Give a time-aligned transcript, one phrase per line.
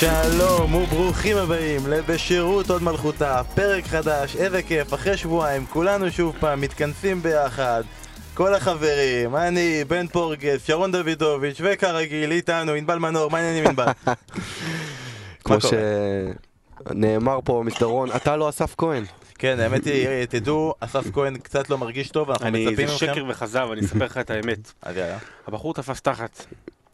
[0.00, 6.60] שלום וברוכים הבאים לבשירות עוד מלכותה, פרק חדש, איזה כיף, אחרי שבועיים כולנו שוב פעם
[6.60, 7.82] מתכנסים ביחד
[8.34, 13.86] כל החברים, אני, בן פורגס, שרון דוידוביץ' וכרגיל איתנו ענבל מנור, מה העניינים ענבל?
[15.44, 15.56] כמו?
[15.60, 19.04] שנאמר פה במסדרון, אתה לא אסף כהן.
[19.38, 23.06] כן, האמת היא, תדעו, אסף כהן קצת לא מרגיש טוב, אנחנו אני, מצפים זה מכם.
[23.06, 24.72] שקר וכזב, אני אספר לך את האמת.
[25.46, 26.44] הבחור תפס תחת.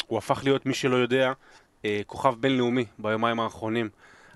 [0.06, 1.32] הוא הפך להיות, מי שלא יודע,
[2.06, 3.88] כוכב בינלאומי ביומיים האחרונים.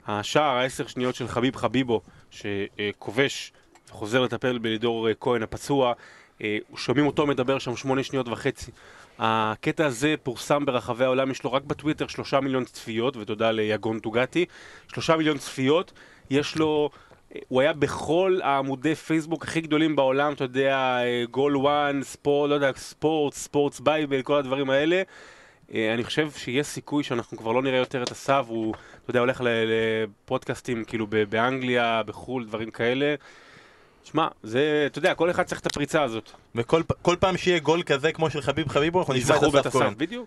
[0.06, 2.00] השער, העשר שניות של חביב חביבו,
[2.30, 3.52] שכובש
[3.90, 5.92] וחוזר לטפל בלידור אה, כהן הפצוע,
[6.42, 8.70] אה, שומעים אותו מדבר שם שמונה שניות וחצי.
[9.18, 14.44] הקטע הזה פורסם ברחבי העולם, יש לו רק בטוויטר שלושה מיליון צפיות, ותודה ליגון טוגטי,
[14.92, 15.92] שלושה מיליון צפיות,
[16.30, 16.90] יש לו...
[17.48, 20.98] הוא היה בכל העמודי פייסבוק הכי גדולים בעולם, אתה יודע,
[21.30, 25.02] גול, ONE, ספורט, לא יודע, ספורט, SPORTbible, כל הדברים האלה.
[25.74, 29.20] אה, אני חושב שיש סיכוי שאנחנו כבר לא נראה יותר את אסף, הוא, אתה יודע,
[29.20, 33.14] הולך ל- לפודקאסטים כאילו ב- באנגליה, בחו"ל, דברים כאלה.
[34.04, 36.30] שמע, זה, אתה יודע, כל אחד צריך את הפריצה הזאת.
[36.54, 39.86] וכל פעם שיהיה גול כזה כמו של חביב חביבו, אנחנו נשמע את אסף כהן.
[39.86, 40.26] אסף, בדיוק.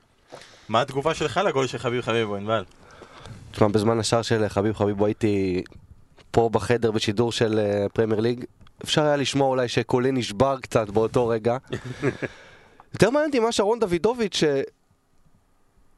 [0.69, 2.63] מה התגובה שלך לגול של חביב חביבו, ענבל?
[3.52, 5.63] תשמע, בזמן השער של חביב חביבו הייתי
[6.31, 8.45] פה בחדר בשידור של אה, פרמייר ליג.
[8.83, 11.57] אפשר היה לשמוע אולי שקולי נשבר קצת באותו רגע.
[12.94, 14.44] יותר מעניין אותי מה שרון דוידוביץ', ש...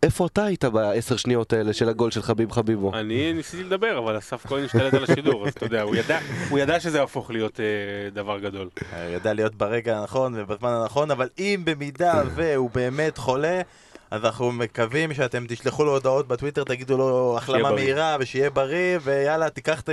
[0.06, 2.94] איפה אתה היית בעשר שניות האלה של הגול של חביב חביבו?
[2.94, 6.60] אני ניסיתי לדבר, אבל אסף כהן השתלט על השידור, אז אתה יודע, הוא ידע, הוא
[6.60, 7.66] ידע שזה יהפוך להיות אה,
[8.10, 8.70] דבר גדול.
[8.94, 13.62] אה, ידע להיות ברגע הנכון ובזמן הנכון, אבל אם במידה והוא באמת חולה,
[14.12, 17.72] אז אנחנו מקווים שאתם תשלחו לו הודעות בטוויטר, תגידו לו החלמה.
[17.72, 19.90] מהירה ושיהיה בריא, ויאללה, תיקח את...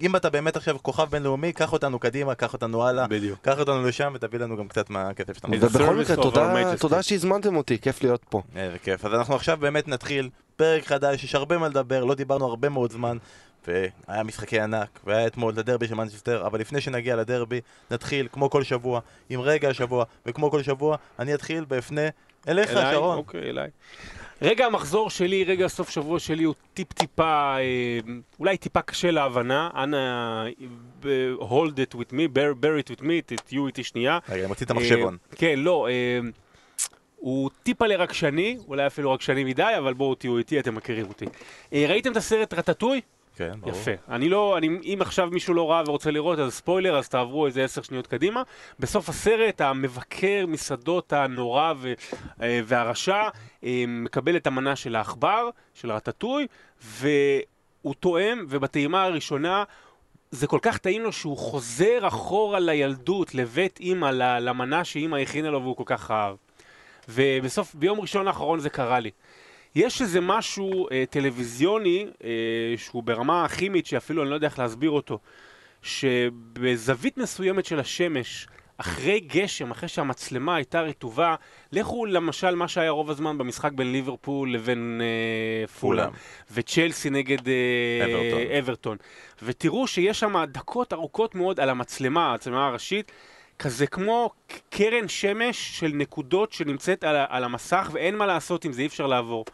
[0.00, 3.38] אם אתה באמת עכשיו כוכב בינלאומי, קח אותנו קדימה, קח אותנו הלאה, בדיוק.
[3.42, 5.66] קח אותנו לשם ותביא לנו גם קצת מהכסף שאתה מוצא.
[5.66, 6.76] ובכל מקרה, תודה-.
[6.78, 8.42] תודה שהזמנתם אותי, כיף להיות פה.
[8.56, 9.04] איזה כיף.
[9.04, 12.92] אז אנחנו עכשיו באמת נתחיל פרק חדש, יש הרבה מה לדבר, לא דיברנו הרבה מאוד
[12.92, 13.16] זמן,
[13.68, 18.62] והיה משחקי ענק, והיה אתמול הדרבי של מנצ'סטר, אבל לפני שנגיע לדרבי, נתחיל כמו כל
[18.62, 22.02] שבוע, עם רגע השבוע, וכמו כל שבוע, אני אתחיל ואפנה
[22.48, 22.94] אליך, אליי?
[22.94, 23.16] שרון.
[23.16, 23.70] אוקיי, אליי.
[24.42, 27.98] רגע המחזור שלי, רגע הסוף שבוע שלי הוא טיפ-טיפה, אה,
[28.40, 29.70] אולי טיפה קשה להבנה.
[29.74, 29.96] אנא,
[31.04, 34.18] אה, hold it with me, bear, bear it with me, תהיו איתי שנייה.
[34.28, 35.16] רגע, אני מוציא את המחשבון.
[35.30, 36.20] אה, כן, לא, אה,
[37.16, 41.24] הוא טיפה לרגשני, אולי אפילו רגשני מדי, אבל בואו תהיו איתי, אתם מכירים אותי.
[41.72, 43.00] אה, ראיתם את הסרט רטטוי?
[43.40, 43.72] כן, ברור.
[43.72, 43.90] יפה.
[44.08, 47.64] אני לא, אני, אם עכשיו מישהו לא ראה ורוצה לראות, אז ספוילר, אז תעברו איזה
[47.64, 48.42] עשר שניות קדימה.
[48.78, 51.92] בסוף הסרט, המבקר מסעדות הנורא ו,
[52.42, 53.28] אה, והרשע
[53.64, 56.46] אה, מקבל את המנה של העכבר, של רטטוי,
[56.82, 59.64] והוא טועם, ובטעימה הראשונה...
[60.32, 64.06] זה כל כך טעים לו שהוא חוזר אחורה לילדות, לבית אימא,
[64.40, 66.36] למנה שאימא הכינה לו והוא כל כך אהב.
[67.08, 69.10] ובסוף, ביום ראשון האחרון זה קרה לי.
[69.74, 72.30] יש איזה משהו אה, טלוויזיוני אה,
[72.76, 75.18] שהוא ברמה הכימית שאפילו אני לא יודע איך להסביר אותו
[75.82, 78.46] שבזווית מסוימת של השמש
[78.80, 81.34] אחרי גשם, אחרי שהמצלמה הייתה רטובה
[81.72, 86.10] לכו למשל מה שהיה רוב הזמן במשחק בין ליברפול לבין אה, פולאם.
[86.50, 88.52] וצ'לסי נגד אה, אברטון.
[88.58, 88.96] אברטון
[89.42, 93.12] ותראו שיש שם דקות ארוכות מאוד על המצלמה, המצלמה הראשית
[93.60, 94.30] כזה כמו
[94.70, 99.06] קרן שמש של נקודות שנמצאת על, על המסך ואין מה לעשות עם זה, אי אפשר
[99.06, 99.44] לעבור.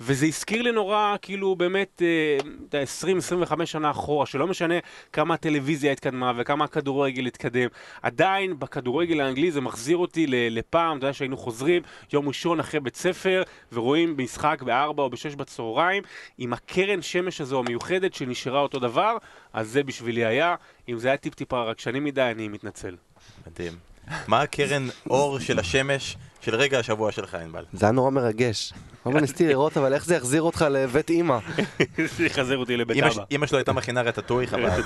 [0.00, 2.02] וזה הזכיר לי נורא, כאילו באמת,
[2.72, 2.82] אה,
[3.52, 4.74] 20-25 שנה אחורה, שלא משנה
[5.12, 7.68] כמה הטלוויזיה התקדמה וכמה הכדורגל התקדם,
[8.02, 11.82] עדיין בכדורגל האנגלי זה מחזיר אותי לפעם, אתה יודע שהיינו חוזרים
[12.12, 13.42] יום ראשון אחרי בית ספר
[13.72, 16.02] ורואים משחק ב-4 או ב-6 בצהריים
[16.38, 19.16] עם הקרן שמש הזו המיוחדת שנשארה אותו דבר,
[19.52, 20.54] אז זה בשבילי היה.
[20.88, 22.94] אם זה היה טיפ-טיפה רגשני מדי, אני מתנצל.
[23.46, 23.72] מדהים.
[24.26, 27.64] מה הקרן אור של השמש של רגע השבוע שלך, ענבל?
[27.72, 28.72] זה היה נורא מרגש.
[29.02, 31.38] כל הזמן ניסיתי לראות, אבל איך זה יחזיר אותך לבית אימא?
[32.16, 33.24] זה יחזר אותי לבית אבא.
[33.30, 34.80] אמא שלו הייתה מכינה רטטוי, חבל.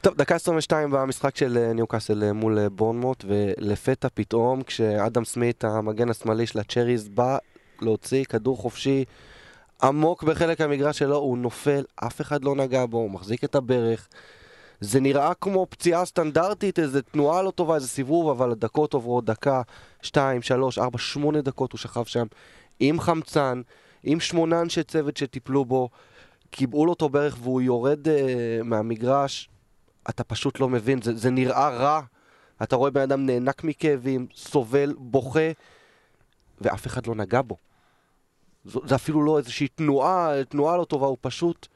[0.00, 5.64] טוב, דקה 22 במשחק של אה, ניוקאסל אה, מול אה, בורנמוט, ולפתע פתאום, כשאדם סמית,
[5.64, 7.38] המגן השמאלי של הצ'ריז, בא
[7.80, 9.04] להוציא כדור חופשי
[9.82, 14.08] עמוק בחלק המגרש שלו, הוא נופל, אף אחד לא נגע בו, הוא מחזיק את הברך.
[14.80, 19.62] זה נראה כמו פציעה סטנדרטית, איזה תנועה לא טובה, איזה סיבוב, אבל הדקות עוברות דקה,
[20.02, 22.26] שתיים, שלוש, ארבע, שמונה דקות הוא שכב שם,
[22.80, 23.62] עם חמצן,
[24.02, 25.88] עם שמונה אנשי צוות שטיפלו בו,
[26.50, 29.48] קיבעו לו אותו ברך והוא יורד אה, מהמגרש,
[30.08, 32.00] אתה פשוט לא מבין, זה, זה נראה רע.
[32.62, 35.50] אתה רואה בן אדם נאנק מכאבים, סובל, בוכה,
[36.60, 37.56] ואף אחד לא נגע בו.
[38.64, 41.66] זו, זה אפילו לא איזושהי תנועה, תנועה לא טובה, הוא פשוט,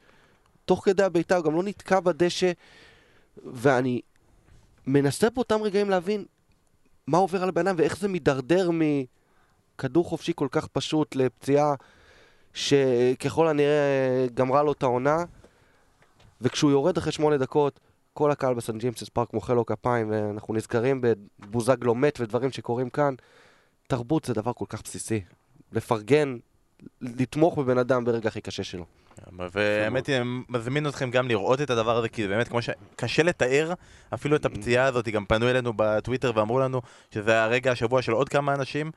[0.65, 2.51] תוך כדי הבעיטה, הוא גם לא נתקע בדשא,
[3.37, 4.01] ואני
[4.87, 6.25] מנסה באותם רגעים להבין
[7.07, 11.75] מה עובר על הבן אדם ואיך זה מידרדר מכדור חופשי כל כך פשוט לפציעה
[12.53, 15.17] שככל הנראה גמרה לו את העונה,
[16.41, 17.79] וכשהוא יורד אחרי שמונה דקות,
[18.13, 23.15] כל הקהל בסן ג'יימסס פארק מוחא לו כפיים, ואנחנו נזכרים בבוזגלו מת ודברים שקורים כאן.
[23.87, 25.21] תרבות זה דבר כל כך בסיסי.
[25.71, 26.37] לפרגן,
[27.01, 28.85] לתמוך בבן אדם ברגע הכי קשה שלו.
[29.51, 32.69] והאמת היא, מזמין אתכם גם לראות את הדבר הזה, כי באמת, כמו ש...
[32.95, 33.73] קשה לתאר
[34.13, 36.81] אפילו את הפציעה הזאת, גם פנו אלינו בטוויטר ואמרו לנו
[37.13, 38.91] שזה הרגע השבוע של עוד כמה אנשים.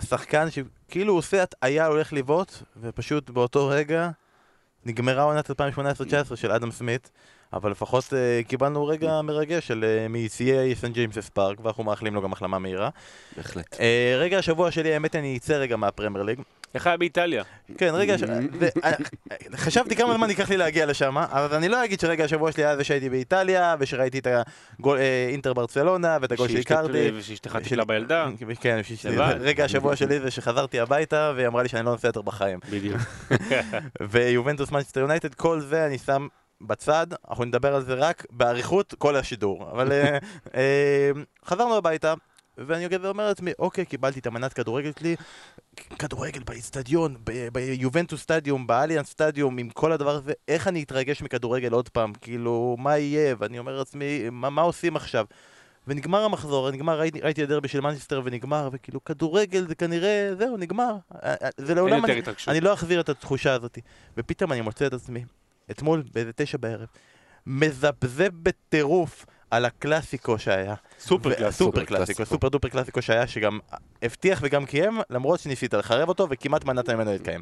[0.00, 4.10] שחקן שכאילו עושה הטעיה, הולך לבעוט, ופשוט באותו רגע
[4.84, 7.10] נגמרה עונת 2018-2019 של אדם סמית.
[7.52, 12.22] אבל לפחות uh, קיבלנו רגע מרגש של uh, מ-CA סן ג'יימסס פארק, ואנחנו מאחלים לו
[12.22, 12.88] גם החלמה מהירה.
[13.36, 13.74] בהחלט.
[13.74, 13.78] Uh,
[14.18, 16.40] רגע השבוע שלי, האמת אני אצא רגע מהפרמייר ליג.
[16.74, 17.42] איך היה באיטליה?
[17.78, 18.16] כן, רגע.
[18.60, 18.66] ו...
[19.56, 22.76] חשבתי כמה זמן ייקח לי להגיע לשם, אבל אני לא אגיד שרגע השבוע שלי היה
[22.76, 24.26] זה שהייתי באיטליה, ושראיתי את
[24.78, 24.98] הגול
[25.30, 27.10] אינטר ברצלונה, ואת הגול שהכרתי.
[27.14, 28.28] ושאשתך טיפלה בילדה.
[28.60, 28.80] כן,
[29.40, 32.58] רגע השבוע שלי זה שחזרתי הביתה, והיא אמרה לי שאני לא נוסע יותר בחיים.
[32.70, 33.00] בדיוק.
[34.10, 36.26] ויובנטוס מנצ'סטר יונייטד, כל זה אני שם
[36.60, 39.70] בצד, אנחנו נדבר על זה רק באריכות כל השידור.
[39.70, 40.18] אבל אה,
[40.54, 41.10] אה,
[41.44, 42.14] חזרנו הביתה,
[42.58, 45.16] ואני אומר לעצמי, אוקיי, קיבלתי את המנת כדורגל שלי,
[45.98, 47.16] כדורגל באיצטדיון,
[47.52, 52.12] ביובנטוס סטדיום, באליאנס סטדיום, עם כל הדבר הזה, איך אני אתרגש מכדורגל עוד פעם?
[52.20, 53.34] כאילו, מה יהיה?
[53.38, 55.26] ואני אומר לעצמי, מה, מה עושים עכשיו?
[55.86, 60.96] ונגמר המחזור, נגמר, ראיתי, ראיתי הדרבי של מנצ'סטר ונגמר, וכאילו כדורגל זה כנראה, זהו, נגמר.
[61.24, 63.78] אה, זה לעולם, אני, אני לא אחזיר את התחושה הזאת.
[64.16, 65.24] ופתאום אני מוצא את עצמי,
[65.70, 66.86] אתמול באיזה תשע בערב,
[67.46, 70.74] מזפזפ בטירוף על הקלאסיקו שהיה.
[71.00, 71.52] סופר קלאסיקו.
[71.52, 73.58] סופר קלאסיקו, super duper קלאסיקו שהיה, שגם
[74.02, 77.40] הבטיח וגם קיים, למרות שניסית לחרב אותו וכמעט מנעת ממנו להתקיים.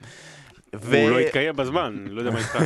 [0.77, 0.97] ו...
[0.97, 2.59] הוא לא התקיים בזמן, לא יודע מה איתך.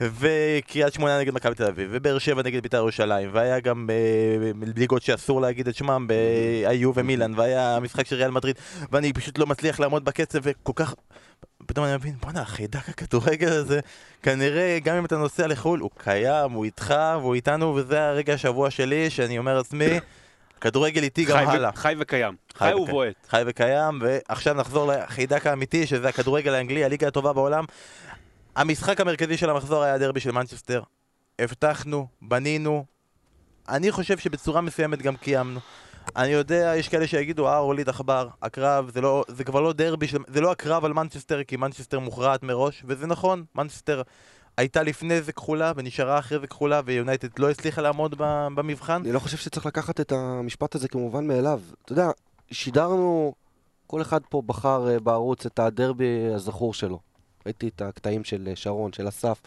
[0.20, 5.02] וקריית שמונה נגד מכבי תל אביב, ובאר שבע נגד בית"ר ירושלים, והיה גם אה, ליגות
[5.02, 8.56] שאסור להגיד את שמם, יובה ומילאן, והיה משחק של ריאל מדריד,
[8.92, 10.94] ואני פשוט לא מצליח לעמוד בקצב, וכל כך...
[11.70, 13.80] פתאום אני מבין, בואנה, החיידק הכדורגל הזה,
[14.22, 18.70] כנראה גם אם אתה נוסע לחו"ל, הוא קיים, הוא איתך, והוא איתנו, וזה הרגע השבוע
[18.70, 20.00] שלי, שאני אומר לעצמי,
[20.60, 21.72] כדורגל איתי גם הלאה.
[21.72, 22.36] חי וקיים.
[22.54, 23.14] חי ובועט.
[23.28, 27.64] חי וקיים, ועכשיו נחזור לחיידק האמיתי, שזה הכדורגל האנגלי, הליגה הטובה בעולם.
[28.56, 30.82] המשחק המרכזי של המחזור היה הדרבי של מנצ'סטר.
[31.38, 32.84] הבטחנו, בנינו,
[33.68, 35.60] אני חושב שבצורה מסוימת גם קיימנו.
[36.16, 40.06] אני יודע, יש כאלה שיגידו, אה, הוליד עכבר, הקרב, זה, לא, זה כבר לא דרבי,
[40.08, 44.02] של, זה לא הקרב על מנצ'סטר, כי מנצ'סטר מוכרעת מראש, וזה נכון, מנצ'סטר
[44.56, 48.14] הייתה לפני זה כחולה ונשארה אחרי זה כחולה, ויונייטד לא הצליחה לעמוד
[48.54, 49.02] במבחן.
[49.04, 51.60] אני לא חושב שצריך לקחת את המשפט הזה כמובן מאליו.
[51.84, 52.10] אתה יודע,
[52.50, 53.34] שידרנו,
[53.86, 56.98] כל אחד פה בחר אה, בערוץ את הדרבי הזכור שלו.
[57.46, 59.40] ראיתי את הקטעים של אה, שרון, של אסף.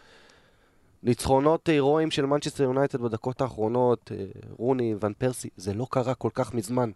[1.04, 4.26] ניצחונות הירואיים של מנצ'סטר יונייטד בדקות האחרונות, אה,
[4.58, 6.92] רוני, ון פרסי, זה לא קרה כל כך מזמן.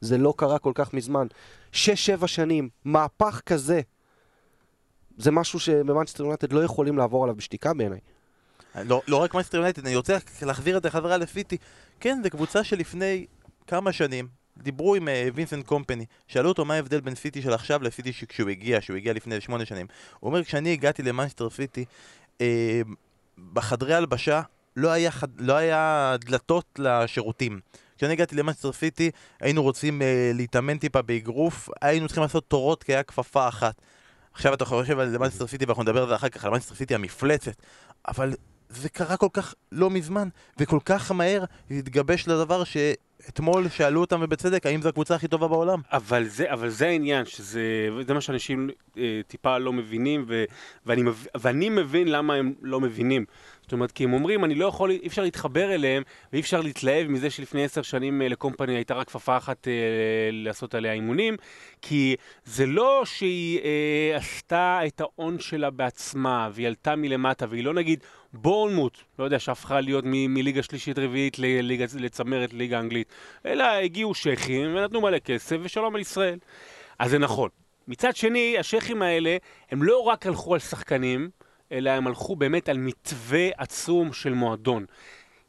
[0.00, 1.26] זה לא קרה כל כך מזמן.
[1.72, 3.80] שש-שבע שנים, מהפך כזה,
[5.18, 8.00] זה משהו שבמנצ'סטר יונייטד לא יכולים לעבור עליו בשתיקה בעיניי.
[8.84, 11.56] לא, לא רק מנצ'סטר יונייטד, אני רוצה להחזיר את זה חזרה לסיטי.
[12.00, 13.26] כן, זו קבוצה שלפני
[13.66, 14.28] כמה שנים,
[14.58, 18.50] דיברו עם וינסנט uh, קומפני, שאלו אותו מה ההבדל בין סיטי של עכשיו לסיטי כשהוא
[18.50, 19.86] הגיע, שהוא הגיע לפני שמונה שנים.
[20.20, 21.84] הוא אומר, כשאני הגעתי למנצ'סטר סיטי,
[22.38, 22.42] uh,
[23.52, 24.42] בחדרי הלבשה
[24.76, 25.28] לא היה, חד...
[25.38, 27.60] לא היה דלתות לשירותים.
[27.96, 29.10] כשאני הגעתי למנצ'סטר סיטי,
[29.40, 33.74] היינו רוצים אה, להתאמן טיפה באגרוף, היינו צריכים לעשות תורות כי היה כפפה אחת.
[34.32, 36.94] עכשיו אתה חושב על מנצ'סטר סיטי ואנחנו נדבר על זה אחר כך, על מנצ'סטר סיטי
[36.94, 37.62] המפלצת,
[38.08, 38.34] אבל
[38.68, 42.76] זה קרה כל כך לא מזמן, וכל כך מהר התגבש לדבר ש...
[43.28, 45.80] אתמול שאלו אותם ובצדק, האם זו הקבוצה הכי טובה בעולם?
[45.92, 50.44] אבל זה, אבל זה העניין, שזה זה מה שאנשים אה, טיפה לא מבינים, ו,
[50.86, 51.02] ואני,
[51.40, 53.24] ואני מבין למה הם לא מבינים.
[53.70, 57.08] זאת אומרת, כי הם אומרים, אני לא יכול, אי אפשר להתחבר אליהם, ואי אפשר להתלהב
[57.08, 59.72] מזה שלפני עשר שנים אה, לקומפני הייתה רק כפפה אחת אה,
[60.32, 61.36] לעשות עליה אימונים,
[61.82, 67.74] כי זה לא שהיא אה, עשתה את ההון שלה בעצמה, והיא עלתה מלמטה, והיא לא
[67.74, 73.08] נגיד בורנמוט, לא יודע, שהפכה להיות מ- מליגה שלישית רביעית לליגה, לצמרת ליגה אנגלית,
[73.46, 76.38] אלא הגיעו שייחים ונתנו מלא כסף ושלום על ישראל.
[76.98, 77.48] אז זה נכון.
[77.88, 79.36] מצד שני, השייחים האלה,
[79.70, 81.30] הם לא רק הלכו על שחקנים,
[81.72, 84.84] אלא הם הלכו באמת על מתווה עצום של מועדון.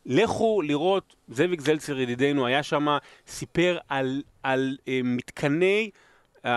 [0.06, 2.88] לכו לראות, זאביק זלצר ידידנו היה שם,
[3.28, 5.90] סיפר על, על uh, מתקני,
[6.38, 6.48] uh, uh,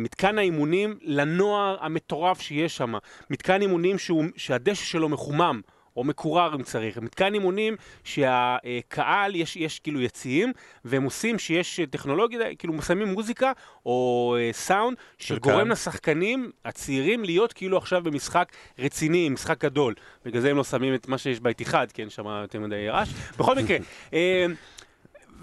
[0.00, 2.94] מתקן האימונים לנוער המטורף שיש שם.
[3.30, 5.60] מתקן אימונים שהוא, שהדשא שלו מחומם.
[5.96, 6.98] או מקורר אם צריך.
[6.98, 10.52] מתקן אימונים שהקהל, יש, יש כאילו יציאים,
[10.84, 13.52] והם עושים שיש טכנולוגיה, כאילו מסיימים מוזיקה
[13.86, 19.94] או אה, סאונד, שגורם לשחקנים הצעירים להיות כאילו עכשיו במשחק רציני, משחק גדול.
[20.24, 23.08] בגלל זה הם לא שמים את מה שיש באתיחד, כן, שם יותר מדי רעש.
[23.38, 23.76] בכל מקרה,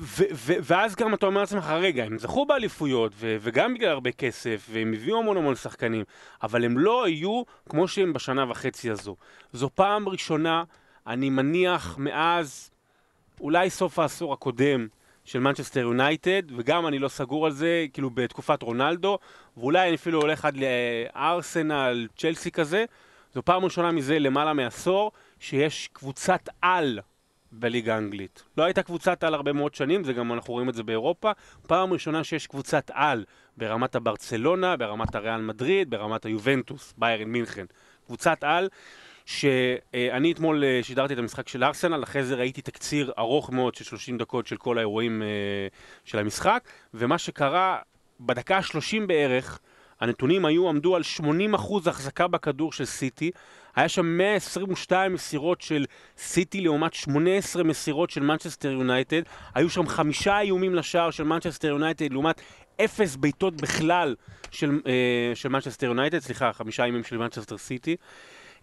[0.04, 4.12] ו- ו- ואז גם אתה אומר לעצמך, רגע, הם זכו באליפויות, ו- וגם בגלל הרבה
[4.12, 6.04] כסף, והם הביאו המון המון שחקנים,
[6.44, 9.16] אבל הם לא היו כמו שהם בשנה וחצי הזו.
[9.54, 10.64] זו פעם ראשונה,
[11.08, 12.72] אני מניח, מאז
[13.42, 14.88] אולי סוף העשור הקודם
[15.26, 19.18] של מנצ'סטר יונייטד, וגם אני לא סגור על זה, כאילו בתקופת רונלדו,
[19.58, 22.86] ואולי אני אפילו הולך עד לארסנל, צ'לסי כזה.
[23.34, 27.00] זו פעם ראשונה מזה למעלה מעשור, שיש קבוצת על
[27.52, 28.44] בליגה האנגלית.
[28.58, 31.32] לא הייתה קבוצת על הרבה מאוד שנים, זה גם אנחנו רואים את זה באירופה.
[31.68, 33.26] פעם ראשונה שיש קבוצת על
[33.58, 37.66] ברמת הברצלונה, ברמת הריאל מדריד, ברמת היובנטוס, ביירן מינכן.
[38.06, 38.70] קבוצת על
[39.26, 43.84] שאני אתמול אה, שידרתי את המשחק של ארסנל, אחרי זה ראיתי תקציר ארוך מאוד של
[43.84, 45.28] 30 דקות של כל האירועים אה,
[46.06, 47.78] של המשחק, ומה שקרה
[48.20, 49.60] בדקה ה-30 בערך,
[50.00, 53.32] הנתונים היו, עמדו על 80% החזקה בכדור של סיטי,
[53.76, 55.86] היה שם 122 מסירות של
[56.18, 59.22] סיטי לעומת 18 מסירות של מנצ'סטר יונייטד,
[59.56, 62.42] היו שם חמישה איומים לשער של מנצ'סטר יונייטד לעומת
[62.86, 64.16] אפס בעיטות בכלל
[64.52, 67.96] של, אה, של מנצ'סטר יונייטד, סליחה, חמישה איומים של מנצ'סטר סיטי.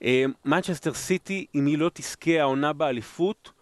[0.02, 3.52] אה, מנצ'סטר סיטי, אם היא לא תזכה העונה באליפות,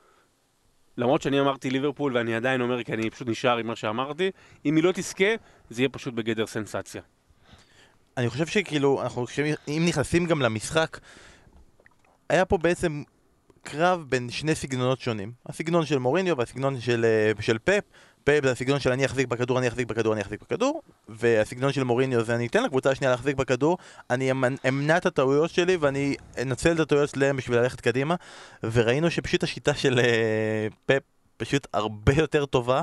[0.98, 4.30] למרות שאני אמרתי ליברפול ואני עדיין אומר כי אני פשוט נשאר עם מה שאמרתי,
[4.66, 5.34] אם היא לא תזכה,
[5.70, 7.02] זה יהיה פשוט בגדר סנסציה.
[8.16, 9.26] אני חושב שכאילו, אנחנו
[9.68, 10.98] אם נכנסים גם למשחק,
[12.28, 13.02] היה פה בעצם
[13.62, 15.32] קרב בין שני סגנונות שונים.
[15.46, 17.82] הסגנון של מוריניו והסגנון של, אה, של פפ.
[18.24, 20.82] פפ זה הסגנון של אני אחזיק בכדור, אני אחזיק בכדור, אני אחזיק בכדור.
[21.08, 23.78] והסגנון של מוריניו זה אני אתן לקבוצה השנייה להחזיק בכדור,
[24.10, 24.30] אני
[24.68, 28.14] אמנע את הטעויות שלי ואני אנצל את הטעויות שלהם בשביל ללכת קדימה.
[28.62, 31.02] וראינו שפשוט השיטה של אה, פפ
[31.36, 32.82] פשוט הרבה יותר טובה.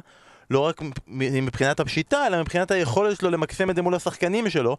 [0.50, 4.78] לא רק מבחינת הפשיטה, אלא מבחינת היכולת שלו למקסם את זה מול השחקנים שלו.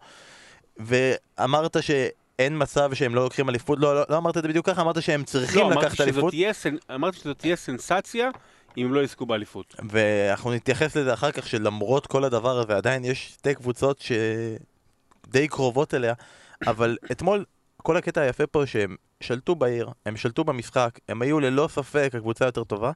[0.77, 1.91] ואמרת ש...
[2.39, 5.01] אין מצב שהם לא לוקחים אליפות, לא, לא, לא אמרת את זה בדיוק ככה, אמרת
[5.01, 6.33] שהם צריכים לא, לקחת אליפות.
[6.33, 8.29] לא, אמרתי שזאת תהיה סנסציה
[8.77, 9.75] אם לא יזכו באליפות.
[9.89, 14.03] ואנחנו נתייחס לזה אחר כך, שלמרות כל הדבר הזה, עדיין יש שתי קבוצות
[15.27, 16.13] שדי קרובות אליה,
[16.67, 17.45] אבל אתמול,
[17.77, 22.45] כל הקטע היפה פה שהם שלטו בעיר, הם שלטו במשחק, הם היו ללא ספק הקבוצה
[22.45, 22.91] יותר טובה,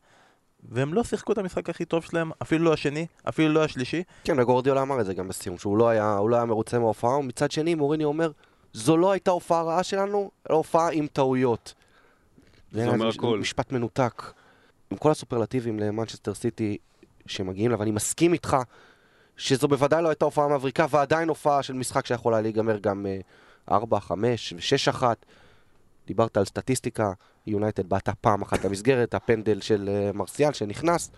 [0.64, 4.04] והם לא שיחקו את המשחק הכי טוב שלהם, אפילו לא השני, אפילו לא השלישי.
[4.24, 7.52] כן, וגורדיולה אמר את זה גם בסיום, שהוא לא היה, לא היה מרוצה מההופעה, ומצד
[7.52, 8.32] שני מוריני אומר,
[8.74, 11.74] זו לא הייתה הופעה רעה שלנו, אלא הופעה עם טעויות.
[12.72, 13.40] זה אומר הכל.
[13.40, 14.24] משפט מנותק.
[14.92, 16.78] עם כל הסופרלטיבים למנצ'סטר סיטי
[17.26, 18.58] שמגיעים לה, ואני מסכים איתך
[19.38, 23.06] שזו בוודאי לא הייתה הופעה מבריקה, ועדיין הופעה של משחק שיכולה להיגמר גם
[23.72, 25.04] 4, 5 ו-6-1.
[26.08, 27.12] דיברת על סטטיסטיקה,
[27.48, 31.12] יונייטד בעטה פעם אחת למסגרת, הפנדל של uh, מרסיאל שנכנס,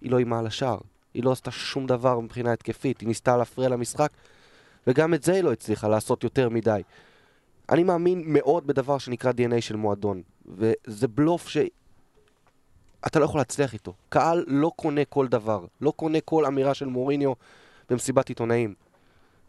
[0.00, 0.78] היא לא אימה על השער.
[1.14, 4.10] היא לא עשתה שום דבר מבחינה התקפית, היא ניסתה להפריע למשחק,
[4.86, 6.82] וגם את זה היא לא הצליחה לעשות יותר מדי.
[7.70, 13.94] אני מאמין מאוד בדבר שנקרא DNA של מועדון, וזה בלוף שאתה לא יכול להצליח איתו.
[14.08, 17.32] קהל לא קונה כל דבר, לא קונה כל אמירה של מוריניו
[17.90, 18.74] במסיבת עיתונאים.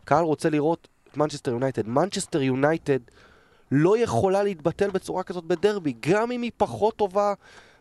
[0.06, 1.88] קהל רוצה לראות את מנצ'סטר יונייטד.
[1.88, 3.00] מנצ'סטר יונייטד
[3.72, 7.34] לא יכולה להתבטל בצורה כזאת בדרבי, גם אם היא פחות טובה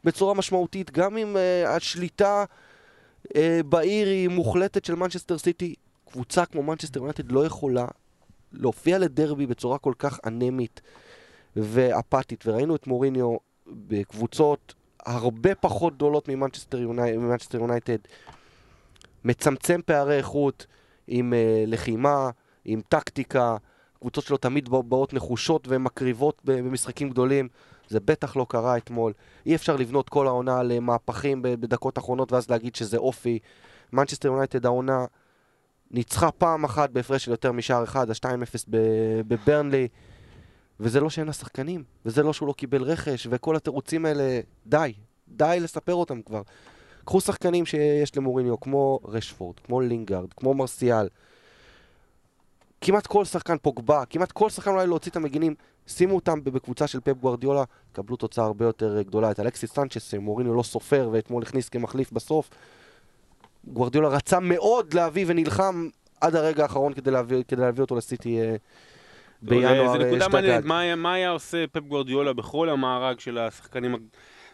[0.05, 2.45] בצורה משמעותית, גם אם uh, השליטה
[3.29, 3.33] uh,
[3.69, 5.75] בעיר היא מוחלטת של מנצ'סטר סיטי,
[6.11, 7.87] קבוצה כמו מנצ'סטר יונייטד לא יכולה
[8.53, 10.81] להופיע לדרבי בצורה כל כך אנמית
[11.57, 13.37] ואפתית, וראינו את מוריניו
[13.67, 14.75] בקבוצות
[15.07, 17.99] הרבה פחות גדולות ממנצ'סטר יונייטד,
[19.25, 20.67] מצמצם פערי איכות
[21.07, 22.31] עם uh, לחימה,
[22.65, 23.57] עם טקטיקה,
[24.01, 27.49] קבוצות שלו תמיד באות נחושות ומקריבות במשחקים גדולים.
[27.89, 29.13] זה בטח לא קרה אתמול.
[29.47, 33.39] אי אפשר לבנות כל העונה על מהפכים בדקות אחרונות ואז להגיד שזה אופי.
[33.93, 35.05] מנצ'סטר יונייטד העונה
[35.91, 38.69] ניצחה פעם אחת בהפרש של יותר משער אחד, ה-2-0
[39.29, 39.89] בברנלי,
[40.81, 44.93] וזה לא שאין לה שחקנים, וזה לא שהוא לא קיבל רכש, וכל התירוצים האלה, די,
[45.29, 46.43] די לספר אותם כבר.
[47.05, 51.09] קחו שחקנים שיש למוריניו, כמו רשפורד, כמו לינגארד, כמו מרסיאל,
[52.81, 55.55] כמעט כל שחקן פוגבה, כמעט כל שחקן אולי להוציא את המגינים,
[55.87, 59.31] שימו אותם בקבוצה של פפ גוארדיולה, קבלו תוצאה הרבה יותר גדולה.
[59.31, 62.51] את אלכסיס סנצ'ס, מוריניו לא סופר ואתמול הכניס כמחליף בסוף.
[63.67, 65.89] גוארדיולה רצה מאוד להביא ונלחם
[66.21, 68.57] עד הרגע האחרון כדי להביא, כדי להביא אותו לסיטי אה,
[69.43, 73.97] בינואר זה נקודה מעניינת, מה, מה היה עושה פפ גוארדיולה בכל המארג של השחקנים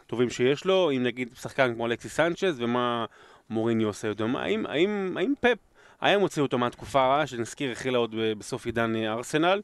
[0.07, 3.04] הטובים שיש לו, אם נגיד שחקן כמו אלכסיס סנצ'ס, ומה
[3.50, 5.59] מוריניו עושה יותר, האם, האם, האם פפ
[6.00, 9.61] היה מוציא אותו מהתקופה הרעה, שנזכיר, החלה עוד בסוף עידן אה, ארסנל.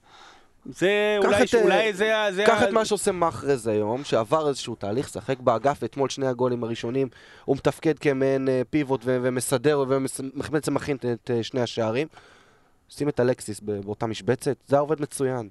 [0.68, 2.12] זה אולי, את, אולי זה...
[2.30, 2.68] זה קח ה...
[2.68, 7.08] את מה שעושה מאחרז היום, שעבר איזשהו תהליך, שחק באגף, אתמול שני הגולים הראשונים,
[7.44, 12.08] הוא מתפקד כמעין אה, פיבוט ו- ומסדר ובעצם מכין את אה, שני השערים.
[12.88, 15.48] שים את אלקסיס באותה משבצת, זה היה עובד מצוין.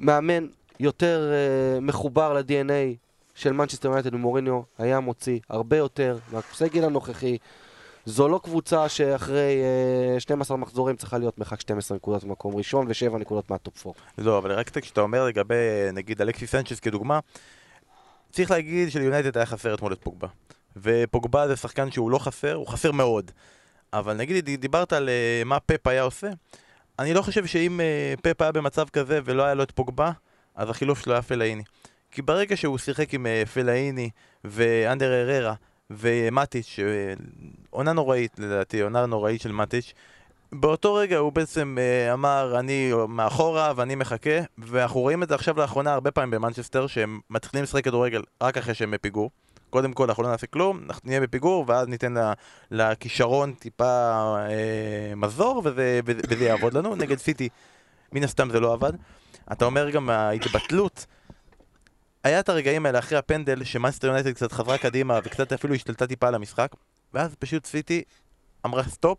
[0.00, 0.46] מאמן
[0.80, 2.96] יותר uh, מחובר ל-DNA
[3.34, 7.38] של מנצ'סטר יונייטד ומוריניו היה מוציא הרבה יותר מהסגל הנוכחי.
[8.06, 9.62] זו לא קבוצה שאחרי
[10.14, 13.98] אה, 12 מחזורים צריכה להיות מרחק 12 נקודות במקום ראשון ו-7 נקודות מהטופ 4.
[14.18, 15.54] לא, אבל רק כשאתה אומר לגבי,
[15.92, 17.20] נגיד, אלכסיס סנצ'ס כדוגמה,
[18.32, 20.28] צריך להגיד שליונייטד היה חסר אתמול את פוגבה.
[20.76, 23.30] ופוגבה זה שחקן שהוא לא חסר, הוא חסר מאוד.
[23.92, 26.28] אבל נגיד, דיברת על אה, מה פפ היה עושה,
[26.98, 30.10] אני לא חושב שאם אה, פפ היה במצב כזה ולא היה לו את פוגבה,
[30.54, 31.62] אז החילוף שלו היה פלאיני.
[32.10, 34.10] כי ברגע שהוא שיחק עם אה, פלאיני
[34.44, 35.54] ואנדר הררה
[35.90, 37.14] ומטיץ', אה,
[37.70, 39.92] עונה נוראית לדעתי, עונה נוראית של מטיץ',
[40.52, 45.58] באותו רגע הוא בעצם אה, אמר אני מאחורה ואני מחכה ואנחנו רואים את זה עכשיו
[45.58, 49.30] לאחרונה הרבה פעמים במנצ'סטר שהם מתחילים לשחק כדורגל רק אחרי שהם בפיגור.
[49.70, 52.32] קודם כל אנחנו לא נעשה כלום, אנחנו נהיה בפיגור ואז ניתן לה,
[52.70, 56.96] לכישרון טיפה אה, מזור וזה, וזה, וזה יעבוד לנו.
[56.96, 57.48] נגד סיטי
[58.12, 58.92] מן הסתם זה לא עבד.
[59.52, 61.06] אתה אומר גם ההתבטלות
[62.26, 66.28] היה את הרגעים האלה אחרי הפנדל שמאנסטר יונייטד קצת חזרה קדימה וקצת אפילו השתלטה טיפה
[66.28, 66.72] על המשחק
[67.14, 68.02] ואז פשוט סיטי
[68.66, 69.18] אמרה stop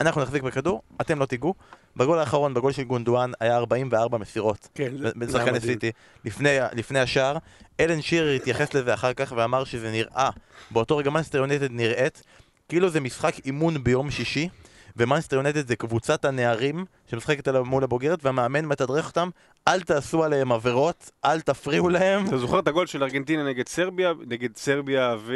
[0.00, 1.54] אנחנו נחזיק בכדור, אתם לא תיגעו.
[1.96, 4.68] בגול האחרון, בגול של גונדואן, היה 44 מסירות.
[4.74, 5.90] כן, בשחקני סיטי,
[6.24, 7.36] לפני, לפני השער.
[7.80, 10.30] אלן שירר התייחס לזה אחר כך ואמר שזה נראה,
[10.70, 12.22] באותו רגע מנסטר יונייטד נראית,
[12.68, 14.48] כאילו זה משחק אימון ביום שישי,
[14.96, 19.28] ומנסטר יונייטד זה קבוצת הנערים שמשחקת מול הבוגרת, והמאמן מתדרך אותם,
[19.68, 22.26] אל תעשו עליהם עבירות, אל תפריעו להם.
[22.26, 25.34] אתה זוכר את הגול של ארגנטינה נגד סרביה, נגד סרביה ו...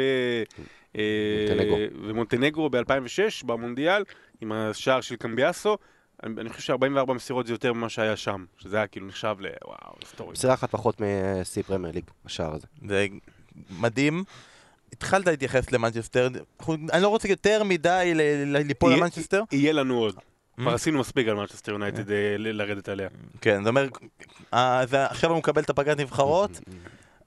[0.97, 1.01] אה,
[1.47, 1.77] מונטנגרו.
[2.07, 4.03] ומונטנגרו ב-2006 במונדיאל,
[4.41, 5.77] עם השער של קמביאסו.
[6.23, 9.47] אני אני חושב ש-44 מסירות זה יותר ממה שהיה שם, שזה היה כאילו נחשב ל...
[9.65, 10.31] וואו, היסטורי.
[10.31, 12.67] מסירה אחת פחות משיא פרמייר ליג, השער הזה.
[12.87, 13.07] זה
[13.79, 14.23] מדהים.
[14.95, 16.27] התחלת להתייחס למנצ'סטר,
[16.69, 18.11] אני לא רוצה יותר מדי
[18.45, 19.43] ליפול למנצ'סטר.
[19.51, 20.15] יהיה לנו עוד.
[20.15, 20.61] Mm.
[20.61, 23.09] כבר עשינו מספיק על מנצ'סטר יונייטד אה, לרדת עליה.
[23.41, 23.87] כן, זה אומר,
[24.53, 26.59] אה, עכשיו הוא מקבל את הפגרת נבחרות,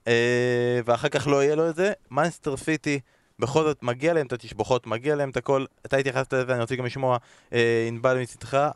[0.09, 1.93] אה, ואחר כך לא יהיה לו את זה.
[2.11, 3.01] מנצ'סטר סיטי,
[3.39, 5.65] בכל זאת, מגיע להם את התשבחות, מגיע להם את הכל.
[5.87, 7.19] אתה התייחסת לזה, אני רוצה גם לשמוע,
[7.89, 8.69] ענבל מצדך.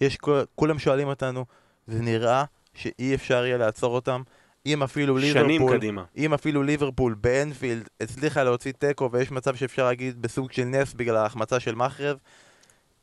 [0.00, 0.18] יש,
[0.54, 1.44] כולם שואלים אותנו,
[1.86, 2.44] זה נראה
[2.74, 4.22] שאי אפשר יהיה לעצור אותם.
[4.66, 6.04] אם אפילו שנים ליברפול, קדימה.
[6.16, 11.16] אם אפילו ליברפול באנפילד הצליחה להוציא תיקו ויש מצב שאפשר להגיד בסוג של נס בגלל
[11.16, 12.18] ההחמצה של מחרב,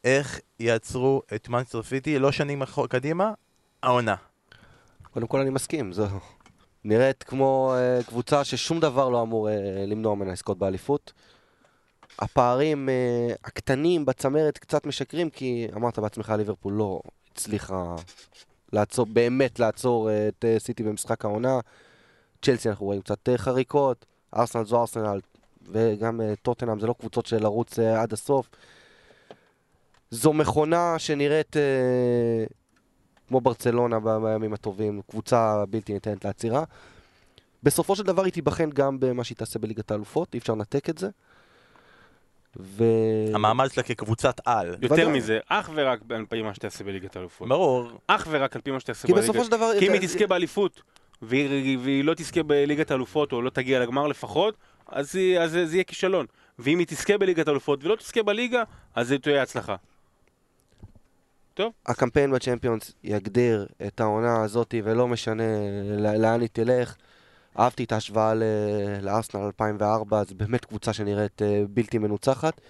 [0.03, 3.33] איך יעצרו את מנסטר סיטי לא שנים קדימה,
[3.83, 4.15] העונה.
[5.11, 6.05] קודם כל אני מסכים, זו
[6.83, 9.51] נראית כמו uh, קבוצה ששום דבר לא אמור uh,
[9.87, 11.13] למנוע ממנה לזכות באליפות.
[12.19, 17.95] הפערים uh, הקטנים בצמרת קצת משקרים, כי אמרת בעצמך, ליברפול לא הצליחה
[18.73, 21.59] לעצור, באמת לעצור uh, את uh, סיטי במשחק העונה.
[22.41, 24.05] צ'לסי אנחנו רואים קצת uh, חריקות,
[24.35, 25.19] ארסנל זו ארסנל,
[25.71, 28.49] וגם טוטנאם זה לא קבוצות של לרוץ עד הסוף.
[30.11, 32.53] זו מכונה שנראית uh,
[33.27, 36.63] כמו ברצלונה בימים הטובים, קבוצה בלתי ניתנת לעצירה.
[37.63, 40.97] בסופו של דבר היא תיבחן גם במה שהיא תעשה בליגת האלופות, אי אפשר לנתק את
[40.97, 41.09] זה.
[42.59, 42.83] ו...
[43.33, 44.75] המעמד שלה כקבוצת על.
[44.81, 45.07] יותר ודאי.
[45.07, 47.49] מזה, אך ורק על פי מה שתעשה בליגת האלופות.
[47.49, 49.71] ברור, אך ורק על פי מה שתעשה כי בליגת בסופו של דבר...
[49.79, 50.81] כי אם זה- היא תזכה באליפות,
[51.21, 54.55] והיא, והיא לא תזכה בליגת האלופות, או לא תגיע לגמר לפחות,
[54.87, 56.25] אז, היא, אז זה יהיה כישלון.
[56.59, 58.63] ואם היא תזכה בליגת האלופות ולא תזכה בליגה,
[58.95, 59.75] אז זה תהיה הצלחה.
[61.85, 65.43] הקמפיין בצ'מפיונס יגדיר את העונה הזאת, ולא משנה
[66.17, 66.95] לאן היא תלך.
[67.59, 68.43] אהבתי את ההשוואה ל-
[69.01, 72.61] לארסנל 2004, זו באמת קבוצה שנראית אה, בלתי מנוצחת.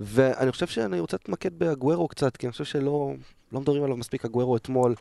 [0.00, 3.12] ואני חושב שאני רוצה להתמקד באגוורו קצת, כי אני חושב שלא
[3.52, 4.90] לא מדברים עליו מספיק אגוורו אתמול.
[4.90, 4.96] לא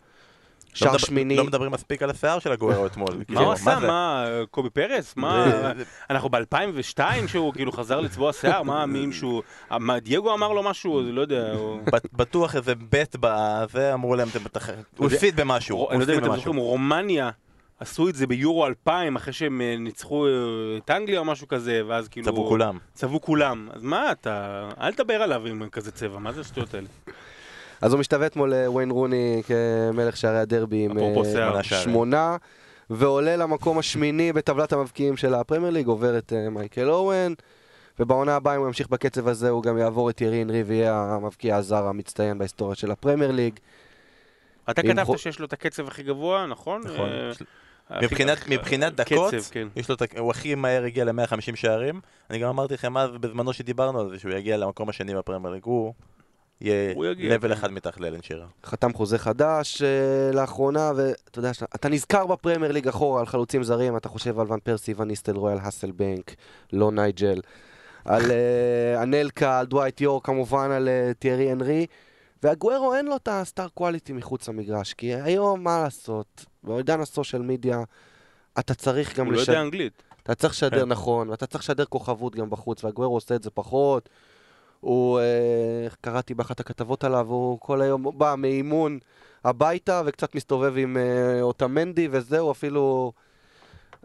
[0.74, 1.36] שער שמיני.
[1.36, 3.08] לא מדברים מספיק על השיער של הגוורו אתמול.
[3.18, 3.80] מה כאילו, הוא עשה?
[3.80, 5.14] מה, קובי פרס?
[5.18, 5.74] מה?
[6.10, 8.64] אנחנו ב-2002 שהוא כאילו חזר לצבוע שיער?
[8.64, 9.42] מה, מי שהוא...
[9.72, 11.02] מה, דייגו אמר לו משהו?
[11.02, 11.54] לא יודע.
[12.14, 14.70] בטוח איזה בית בזה, אמרו להם, "אתם בטח...
[14.98, 15.78] הוא הפסיד במשהו.
[15.78, 16.52] הוא אני לא יודע אם הפסיד אתם במשהו.
[16.54, 17.30] זוכרים, רומניה
[17.84, 20.32] עשו את זה ביורו 2000 אחרי שהם אה, ניצחו אה,
[20.78, 22.26] את אנגליה או משהו כזה, ואז כאילו...
[22.26, 22.78] צבעו כולם.
[22.94, 23.70] צבעו כולם.
[23.74, 24.70] אז מה אתה...
[24.82, 26.88] אל תדבר עליו עם כזה צבע, מה זה השטויות האלה?
[27.82, 31.64] אז הוא משתווה אתמול לוויין רוני כמלך שערי הדרבי עם אה.
[31.64, 32.38] שמונה
[32.90, 37.34] ועולה למקום השמיני בטבלת המבקיעים של הפרמייר ליג, עובר את מייקל אורן,
[38.00, 41.56] ובעונה הבאה אם הוא ימשיך בקצב הזה הוא גם יעבור את ירי אנרי ויהיה המבקיע
[41.56, 43.54] הזר המצטיין בהיסטוריה של הפרמייר ליג.
[44.70, 46.82] אתה כתבת חו- שיש לו את הקצב הכי גבוה, נכון?
[46.86, 47.10] נכון.
[47.90, 49.68] הכי- מבחינת, הכי- מבחינת דקות, קצב, כן.
[49.76, 52.02] יש לו, הוא הכי מהר הגיע ל-150 שערים.
[52.30, 55.64] אני גם אמרתי לכם אז, בזמנו שדיברנו על זה, שהוא יגיע למקום השני בפרמייר ליג,
[55.64, 55.94] הוא
[56.62, 57.54] יהיה לבל כן.
[57.54, 58.46] אחד מתחת לאלן שירר.
[58.66, 59.88] חתם חוזה חדש אה,
[60.34, 64.60] לאחרונה, ואתה יודע, אתה נזכר בפרמייר ליג אחורה על חלוצים זרים, אתה חושב על ון
[64.60, 66.36] פרסי, ון ניסטלרוי, על האסלבנק,
[66.74, 67.42] לא נייג'ל,
[68.06, 71.86] על אה, אנלקה, על דווייט יור, כמובן על אה, תיירי אנרי,
[72.44, 77.84] והגוורו אין לו את הסטאר קואליטי מחוץ למגרש, כי היום, מה לעשות, בעידן הסושיאל מדיה,
[78.60, 80.04] אתה צריך גם הוא לא לשדר, יודע אנגלית.
[80.24, 80.90] אתה צריך לשדר כן.
[80.90, 84.10] נכון, ואתה צריך לשדר כוכבות גם בחוץ, והגוורו עושה את זה פחות.
[84.80, 89.00] הוא, אה, קראתי באחת הכתבות עליו, הוא כל היום בא מאימון
[89.44, 93.14] הביתה וקצת מסתובב עם אה, אוטמנדי וזהו, אפילו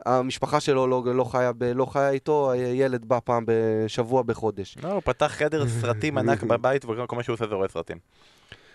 [0.06, 4.76] המשפחה שלו לא, לא, חיה, ב, לא חיה איתו, ילד בא פעם בשבוע בחודש.
[4.82, 7.96] לא, הוא פתח חדר סרטים ענק בבית, וכל מה שהוא עושה זה רואה סרטים.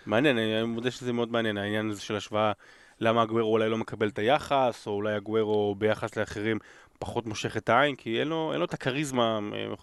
[0.06, 2.52] מעניין, אני מודה שזה מאוד מעניין, העניין הזה של השוואה,
[3.00, 6.58] למה הגוורו אולי לא מקבל את היחס, או אולי הגוורו ביחס לאחרים
[6.98, 9.74] פחות מושך את העין, כי אין לו, אין לו את הכריזמה אה,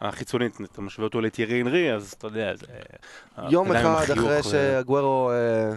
[0.00, 2.66] החיצונית, אתה משווה אותו לטיירי אנרי, אז אתה יודע, זה...
[3.50, 5.70] יום אחד אחרי ו- שהגוורו אה,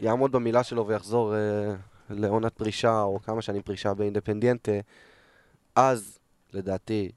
[0.00, 1.74] יעמוד במילה שלו ויחזור אה,
[2.10, 4.72] לעונת פרישה, או כמה שנים פרישה באינדפנדיאנטה,
[5.76, 6.18] אז,
[6.52, 7.10] לדעתי,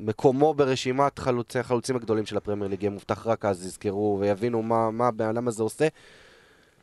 [0.00, 4.90] מקומו ברשימת חלוצי החלוצים הגדולים של הפרמייר ליג יהיה מובטח רק אז יזכרו ויבינו מה,
[4.90, 5.88] מה הבן אדם הזה עושה.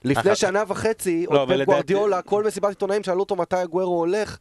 [0.03, 0.37] לפני אחת.
[0.37, 4.37] שנה וחצי, לא, עוד פפ גוארדיולה, כל מסיבת עיתונאים שאלו אותו מתי הגוורו הולך,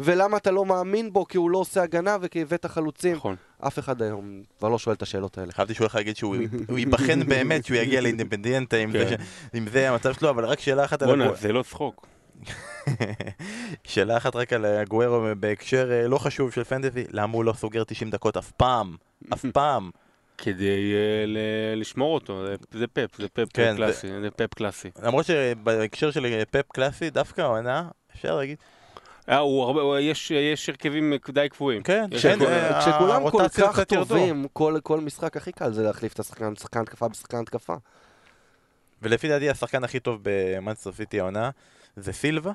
[0.00, 3.16] ולמה אתה לא מאמין בו, כי הוא לא עושה הגנה וכי הבאת חלוצים.
[3.16, 3.36] נכון.
[3.66, 5.52] אף אחד היום כבר לא שואל את השאלות האלה.
[5.52, 6.36] חשבתי שהוא הולך להגיד שהוא
[6.68, 9.16] הוא ייבחן באמת שהוא יגיע לאינדפנדיאנטה, אם זה
[9.52, 9.64] כן.
[9.72, 11.34] זה המצב שלו, אבל רק שאלה אחת על בואנה.
[11.34, 12.06] זה לא צחוק.
[13.84, 17.84] שאלה אחת רק על הגוורו בהקשר אה, לא חשוב של פנטזי, למה הוא לא סוגר
[17.84, 18.96] 90 דקות אף פעם?
[19.32, 19.90] אף פעם.
[20.38, 21.24] כדי אה,
[21.76, 24.90] לשמור אותו, זה- פפ, זה פפ כן, קלאסי, זה פפ קלאסי.
[25.02, 28.56] למרות שבהקשר של פפ קלאסי, דווקא העונה, אפשר להגיד,
[30.00, 31.82] יש יש הרכבים די קבועים.
[31.82, 33.80] כן, יש כן, אה, כשכולם כל כך.
[33.80, 37.74] טובים, כל, כל משחק הכי קל זה להחליף את השחקן, שחקן התקפה בשחקן התקפה.
[39.02, 41.50] ולפי דעתי השחקן הכי טוב במאנסטר סיטי העונה
[41.96, 42.52] זה סילבה,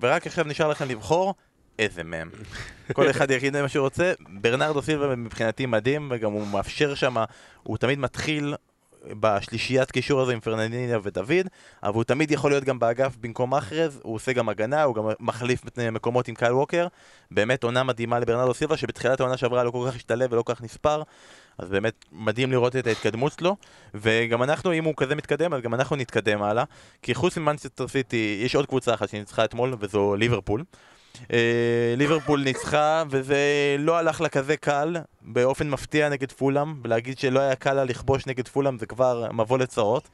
[0.00, 1.34] ורק עכשיו נשאר לכם לבחור
[1.78, 2.30] איזה מהם.
[2.92, 7.16] כל אחד יגיד מה שהוא רוצה, ברנרדו סילבה מבחינתי מדהים, וגם הוא מאפשר שם,
[7.62, 8.54] הוא תמיד מתחיל
[9.20, 11.46] בשלישיית קישור הזה עם פרננדיניה ודוד,
[11.82, 15.04] אבל הוא תמיד יכול להיות גם באגף במקום מחרז, הוא עושה גם הגנה, הוא גם
[15.20, 15.62] מחליף
[15.92, 16.86] מקומות עם קייל ווקר.
[17.30, 20.62] באמת עונה מדהימה לברנרדו סילבה, שבתחילת העונה שעברה לא כל כך השתלב ולא כל כך
[20.62, 21.02] נספר,
[21.58, 23.56] אז באמת מדהים לראות את ההתקדמות שלו,
[23.94, 26.64] וגם אנחנו, אם הוא כזה מתקדם, אז גם אנחנו נתקדם הלאה,
[27.02, 30.64] כי חוץ ממנצ'סטר סיטי, יש עוד קבוצה אחת שניצחה אתמול, וזו ליברפול.
[31.32, 33.36] אה, ליברפול ניצחה, וזה
[33.78, 38.26] לא הלך לה כזה קל, באופן מפתיע נגד פולאם, ולהגיד שלא היה קל לה לכבוש
[38.26, 40.08] נגד פולאם זה כבר מבוא לצרות.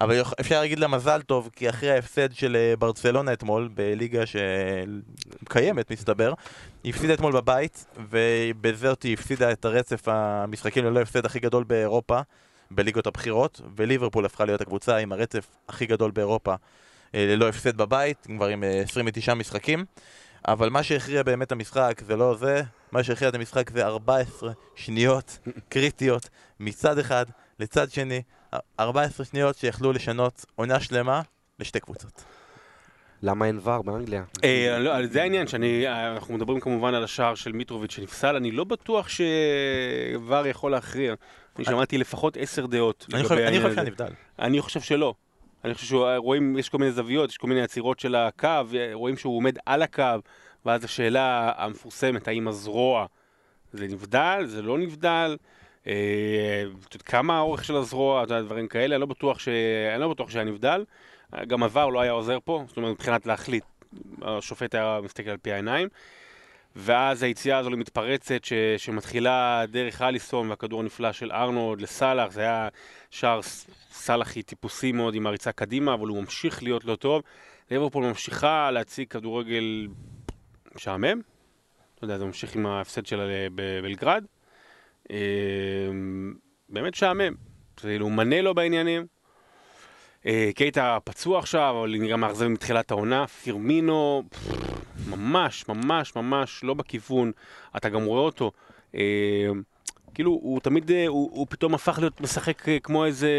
[0.00, 4.22] אבל אפשר להגיד לה מזל טוב, כי אחרי ההפסד של אה, ברצלונה אתמול, בליגה
[5.46, 6.32] שקיימת מסתבר,
[6.84, 12.20] היא הפסידה אתמול בבית, ובזאת היא הפסידה את הרצף המשחקים ללא הפסד הכי גדול באירופה,
[12.70, 16.54] בליגות הבכירות, וליברפול הפכה להיות הקבוצה עם הרצף הכי גדול באירופה
[17.14, 19.84] אה, ללא הפסד בבית, כבר עם אה, 29 משחקים.
[20.48, 24.52] אבל מה שהכריע באמת את המשחק זה לא זה, מה שהכריע את המשחק זה 14
[24.74, 26.28] שניות קריטיות
[26.60, 27.26] מצד אחד
[27.58, 28.22] לצד שני,
[28.80, 31.22] 14 שניות שיכלו לשנות עונה שלמה
[31.58, 32.24] לשתי קבוצות.
[33.22, 34.24] למה אין ור באנגליה?
[34.44, 38.50] אה, לא, זה העניין, שאני, אה, אנחנו מדברים כמובן על השער של מיטרוביץ' שנפסל, אני
[38.50, 41.14] לא בטוח שוואר יכול להכריע.
[41.56, 43.74] אני שמעתי לפחות עשר דעות אני חושב-.
[43.74, 44.12] שהנבדל.
[44.38, 45.14] אני חושב שלא.
[45.64, 48.48] אני חושב שרואים, יש כל מיני זוויות, יש כל מיני עצירות של הקו,
[48.92, 50.04] רואים שהוא עומד על הקו,
[50.66, 53.06] ואז השאלה המפורסמת, האם הזרוע
[53.72, 55.36] זה נבדל, זה לא נבדל,
[55.86, 56.64] אה,
[57.04, 59.48] כמה האורך של הזרוע, דברים כאלה, אני לא בטוח, ש...
[59.94, 60.84] אני לא בטוח שהיה נבדל.
[61.46, 63.64] גם עבר לא היה עוזר פה, זאת אומרת, מבחינת להחליט,
[64.22, 65.88] השופט היה מסתכל על פי העיניים.
[66.76, 68.52] ואז היציאה הזו למתפרצת ש...
[68.76, 72.68] שמתחילה דרך אליסון והכדור הנפלא של ארנולד לסאלח, זה היה
[73.10, 73.40] שער
[73.90, 77.22] סאלחי טיפוסי מאוד עם הריצה קדימה, אבל הוא ממשיך להיות לא טוב.
[77.70, 79.88] ליברפול ממשיכה להציג כדורגל
[80.74, 81.20] משעמם,
[81.94, 84.24] אתה יודע, זה ממשיך עם ההפסד שלה בבלגרד.
[85.10, 85.16] אה,
[86.68, 87.34] באמת משעמם,
[87.76, 89.06] כאילו מנה לו בעניינים.
[90.26, 93.26] אה, קייטה פצוע עכשיו, אבל נראה מאכזב מתחילת העונה.
[93.26, 94.22] פירמינו,
[95.08, 97.32] ממש, ממש, ממש לא בכיוון.
[97.76, 98.52] אתה גם רואה אותו.
[98.94, 99.48] אה,
[100.14, 103.30] כאילו, הוא תמיד, אה, הוא, הוא פתאום הפך להיות משחק כמו איזה...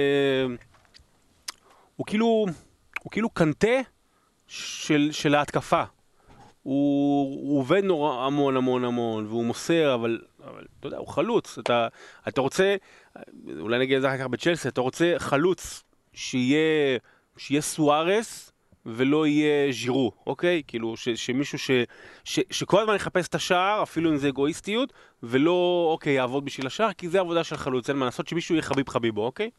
[1.95, 2.45] הוא כאילו,
[3.03, 3.81] הוא כאילו קנטה
[4.47, 5.83] של, של ההתקפה.
[6.63, 11.57] הוא, הוא עובד נורא המון המון המון, והוא מוסר, אבל, אבל אתה יודע, הוא חלוץ.
[11.57, 11.87] אתה,
[12.27, 12.75] אתה רוצה,
[13.59, 16.97] אולי נגיד את זה אחר כך בצ'לסי, אתה רוצה חלוץ שיהיה,
[17.37, 18.51] שיהיה סוארס
[18.85, 20.61] ולא יהיה ז'ירו, אוקיי?
[20.67, 21.71] כאילו, ש, שמישהו ש,
[22.23, 24.93] ש, שכל הזמן יחפש את השער, אפילו אם זה אגואיסטיות,
[25.23, 28.61] ולא, אוקיי, יעבוד בשביל השער, כי זה עבודה של חלוץ, אין מה לעשות, שמישהו יהיה
[28.61, 29.49] חביב חביבו, אוקיי?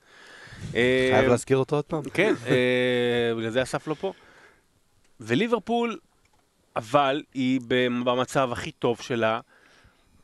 [0.71, 2.03] חייב אה, להזכיר אותו עוד פעם?
[2.15, 4.13] כן, אה, בגלל זה אסף לא פה.
[5.21, 5.99] וליברפול,
[6.77, 7.61] אבל היא
[8.05, 9.41] במצב הכי טוב שלה.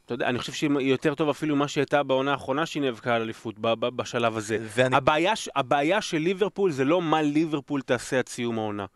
[0.09, 3.15] אתה יודע, אני חושב שהיא יותר טוב אפילו ממה שהיא הייתה בעונה האחרונה שהיא נאבקה
[3.15, 4.59] על אליפות, בשלב הזה.
[4.75, 8.87] זה אני- הבעיה, הבעיה של ליברפול זה לא מה ליברפול תעשה עד סיום העונה.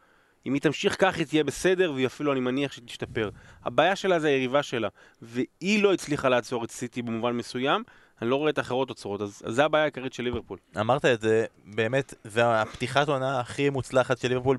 [0.47, 3.31] אם היא תמשיך כך היא תהיה בסדר, והיא אפילו, אני מניח, שתשתפר.
[3.65, 4.89] הבעיה שלה זה היריבה שלה,
[5.23, 7.83] והיא לא הצליחה לעצור את סיטי במובן מסוים,
[8.23, 10.59] אני לא רואה את האחרות עוצרות, אז, אז זה הבעיה העיקרית של ליברפול.
[10.81, 14.59] אמרת את זה, באמת, זה הפתיחת עונה הכי מוצלחת של ליברפול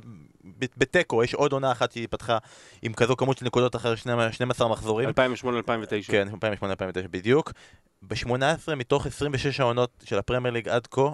[0.77, 2.37] בתיקו, יש עוד עונה אחת שהיא פתחה
[2.81, 5.09] עם כזו כמות של נקודות אחרי 12 מחזורים.
[5.09, 5.13] 2008-2009.
[6.07, 6.35] כן, 2008-2009
[7.11, 7.51] בדיוק.
[8.01, 11.09] ב-18 מתוך 26 העונות של הפרמייר ליג עד כה,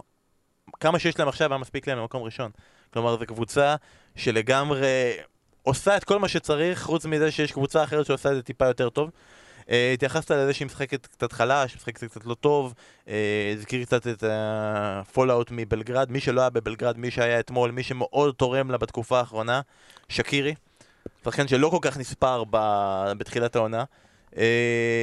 [0.80, 2.52] כמה שיש להם עכשיו היה מספיק להם למקום ראשון.
[2.94, 3.76] כלומר, זו קבוצה
[4.16, 5.18] שלגמרי
[5.64, 8.90] עושה את כל מה שצריך, חוץ מזה שיש קבוצה אחרת שעושה את זה טיפה יותר
[8.90, 9.10] טוב.
[9.70, 12.74] Uh, התייחסת לזה שהיא משחקת קצת חלש, משחקת קצת לא טוב,
[13.06, 13.10] uh,
[13.54, 18.72] הזכיר קצת את הפולאאוט מבלגרד, מי שלא היה בבלגרד, מי שהיה אתמול, מי שמאוד תורם
[18.72, 19.62] לה בתקופה האחרונה,
[20.10, 20.56] שקירי,
[21.24, 22.44] שחקן שלא כל כך נספר
[23.18, 23.84] בתחילת העונה.
[24.32, 24.36] Uh,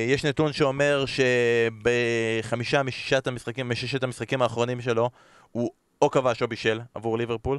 [0.08, 5.10] יש נתון שאומר שבחמישה משישת המשחקים, מששת המשחקים האחרונים שלו,
[5.52, 5.70] הוא
[6.02, 7.58] או כבש או בישל עבור ליברפול.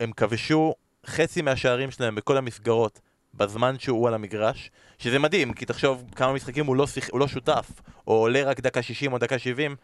[0.00, 0.74] הם כבשו
[1.06, 3.00] חצי מהשערים שלהם בכל המסגרות
[3.34, 7.08] בזמן שהוא על המגרש, שזה מדהים, כי תחשוב כמה משחקים הוא לא, שיח...
[7.10, 7.70] הוא לא שותף,
[8.06, 9.76] או עולה רק דקה 60 או דקה 70,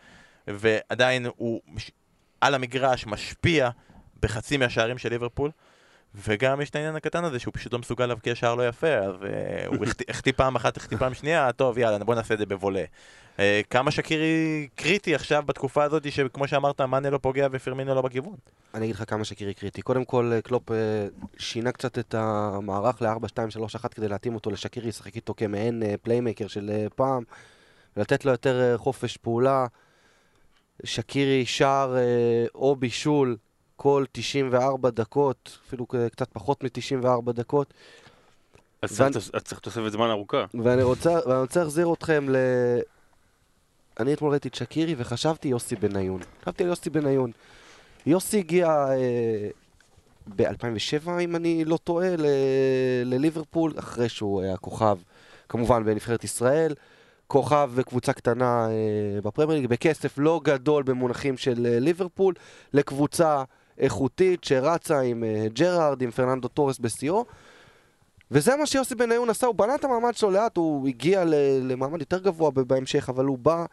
[0.47, 1.91] ועדיין הוא מש...
[2.41, 3.71] על המגרש משפיע
[4.21, 5.51] בחצי מהשערים של ליברפול.
[6.15, 9.15] וגם יש את העניין הקטן הזה שהוא פשוט לא מסוגל להבקיע שער לא יפה, אז
[9.15, 9.27] uh,
[9.67, 12.85] הוא החטיא- פעם אחת, החטיא פעם שנייה, טוב יאללה בוא נעשה את זה בבולה.
[13.37, 18.35] Uh, כמה שקירי קריטי עכשיו בתקופה הזאת שכמו שאמרת מאנה לא פוגע ופירמינו לא בכיוון.
[18.75, 19.83] אני אגיד לך כמה שקירי קריטי.
[19.83, 20.77] קודם כל, אה, קלופ אה,
[21.39, 26.71] שינה קצת את המערך ל-4-2-3-1 כדי להתאים אותו לשקירי, לשחק איתו כמעין אה, playmaker של
[26.71, 27.23] אה, פעם,
[27.97, 29.67] ולתת לו יותר אה, חופש פעולה.
[30.85, 32.03] שקירי שער אה,
[32.55, 33.37] או בישול
[33.77, 37.75] כל 94 דקות, אפילו קצת פחות מ-94 דקות.
[38.83, 39.13] אז ואני-
[39.45, 40.45] צריך תוספת זמן ארוכה.
[40.65, 42.37] ואני רוצה, ואני רוצה להחזיר אתכם ל...
[44.01, 46.21] אני אתמול ראיתי את שקירי וחשבתי יוסי בניון.
[46.43, 47.31] חשבתי על יוסי בניון.
[48.07, 49.49] יוסי הגיע אה,
[50.37, 52.27] ב-2007, אם אני לא טועה, ל-
[53.05, 54.99] לליברפול, אחרי שהוא היה כוכב,
[55.49, 56.75] כמובן, בנבחרת ישראל.
[57.27, 58.73] כוכב וקבוצה קטנה אה,
[59.23, 62.35] בפרמייר ליג, בכסף לא גדול במונחים של אה, ליברפול,
[62.73, 63.43] לקבוצה
[63.79, 67.25] איכותית שרצה עם אה, ג'רארד, עם פרננדו טורס בשיאו.
[68.31, 71.25] וזה מה שיוסי בניון עשה, הוא בנה את המעמד שלו לאט, הוא הגיע
[71.63, 73.65] למעמד יותר גבוה בהמשך, אבל הוא בא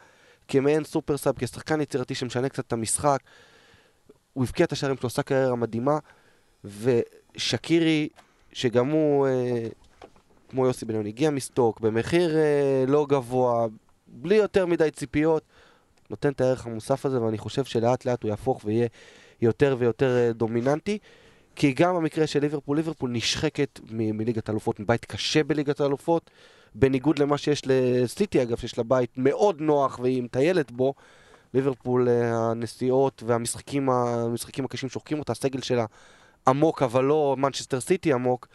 [0.48, 3.20] כמעין סופר סאב, כשחקן יצירתי שמשנה קצת את המשחק.
[4.34, 5.98] הוא הבקיע את השערים שלו, עשה קריירה מדהימה,
[6.64, 8.10] ושקירי,
[8.54, 9.68] שגם הוא, אה,
[10.50, 13.68] כמו יוסי בניון, הגיע מסטוק, במחיר אה, לא גבוה,
[14.08, 15.44] בלי יותר מדי ציפיות,
[16.10, 18.88] נותן את הערך המוסף הזה, ואני חושב שלאט לאט הוא יהפוך ויהיה
[19.42, 20.98] יותר ויותר אה, דומיננטי.
[21.56, 26.30] כי גם במקרה של ליברפול, ליברפול נשחקת מליגת האלופות, מבית קשה בליגת האלופות,
[26.76, 30.94] בניגוד למה שיש לסיטי אגב, שיש לה בית מאוד נוח והיא מטיילת בו,
[31.54, 35.86] ליברפול אה, הנסיעות והמשחקים המשחקים הקשים שוחקים אותה, הסגל שלה
[36.48, 38.48] עמוק אבל לא מנצ'סטר סיטי עמוק,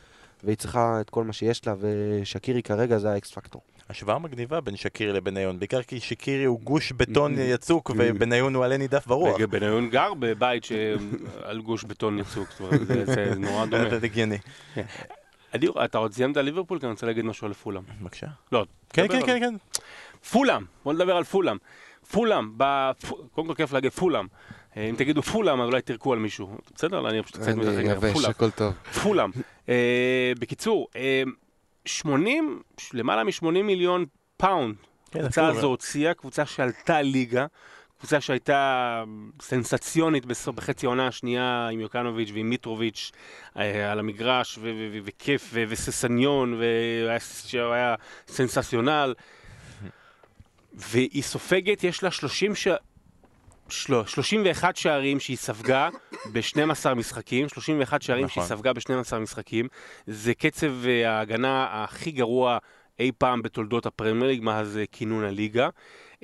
[0.44, 3.62] והיא צריכה את כל מה שיש לה, ושקירי כרגע זה ה X factor.
[3.90, 7.40] השוואה מגניבה בין שקירי לבניון, בעיקר כי שקירי הוא גוש בטון Mm.
[7.40, 9.40] יצוק ובניון הוא עלה נידף ברוח.
[9.40, 13.98] בניון גר בבית שעל גוש בטון יצוק, זאת אומרת, זה- נורא דומה.
[13.98, 14.38] זה הגיוני.
[15.54, 16.78] אני- אתה עוד סיימת על ליברפול?
[16.78, 17.82] כי אני רוצה להגיד משהו על פולאם.
[18.02, 18.26] בבקשה.
[18.52, 19.54] לא, כן, כן, על- כן, כן.
[20.30, 21.56] פולאם, בוא נדבר על פולאם.
[22.10, 22.50] פולאם,
[23.34, 24.26] קודם כל כיף להגיד פולאם.
[24.76, 26.48] אה, אם תגידו פולאם, אז אולי תירקו על מישהו.
[26.74, 27.08] בסדר?
[27.10, 28.12] אני פשוט קצת מתחזק.
[28.12, 28.30] פולאם.
[28.30, 28.72] הכל טוב.
[29.02, 29.30] פולאם.
[29.68, 31.22] אה, בקיצור, אה,
[31.86, 34.04] 80, למעלה מ-80 מיליון
[34.36, 34.74] פאונד.
[35.10, 37.46] כן, הקבוצה הזו הוציאה, קבוצה שעלתה ליגה.
[37.98, 39.04] קבוצה שהייתה
[39.42, 43.12] סנסציונית בחצי העונה השנייה עם יוקנוביץ' ועם מיטרוביץ'
[43.56, 44.58] אה, על המגרש,
[45.04, 47.94] וכיף, וססניון, והיה
[48.28, 49.14] סנסציונל.
[50.74, 52.68] והיא סופגת, יש לה 30 ש...
[53.68, 55.88] של- 31 שערים שהיא ספגה
[56.32, 58.42] ב-12 משחקים, 31 שערים נכון.
[58.46, 59.68] שהיא ספגה ב-12 משחקים.
[60.06, 62.58] זה קצב אה, ההגנה הכי גרוע
[63.00, 65.68] אי פעם בתולדות הפרמייר ליג מאז אה, כינון הליגה.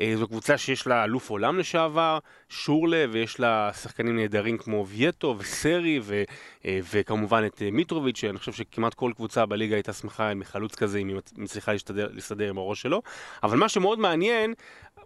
[0.01, 5.35] אה, זו קבוצה שיש לה אלוף עולם לשעבר, שורלה, ויש לה שחקנים נהדרים כמו וייטו
[5.39, 6.23] וסרי, ו,
[6.67, 11.09] וכמובן את מיטרוביץ', שאני חושב שכמעט כל קבוצה בליגה הייתה שמחה עם חלוץ כזה, אם
[11.09, 11.73] היא מצ- מצליחה
[12.11, 13.03] להסתדר עם הראש שלו.
[13.43, 14.55] אבל מה שמאוד מעניין,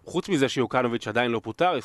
[0.07, 1.79] חוץ מזה שיוקנוביץ' עדיין לא פוטר,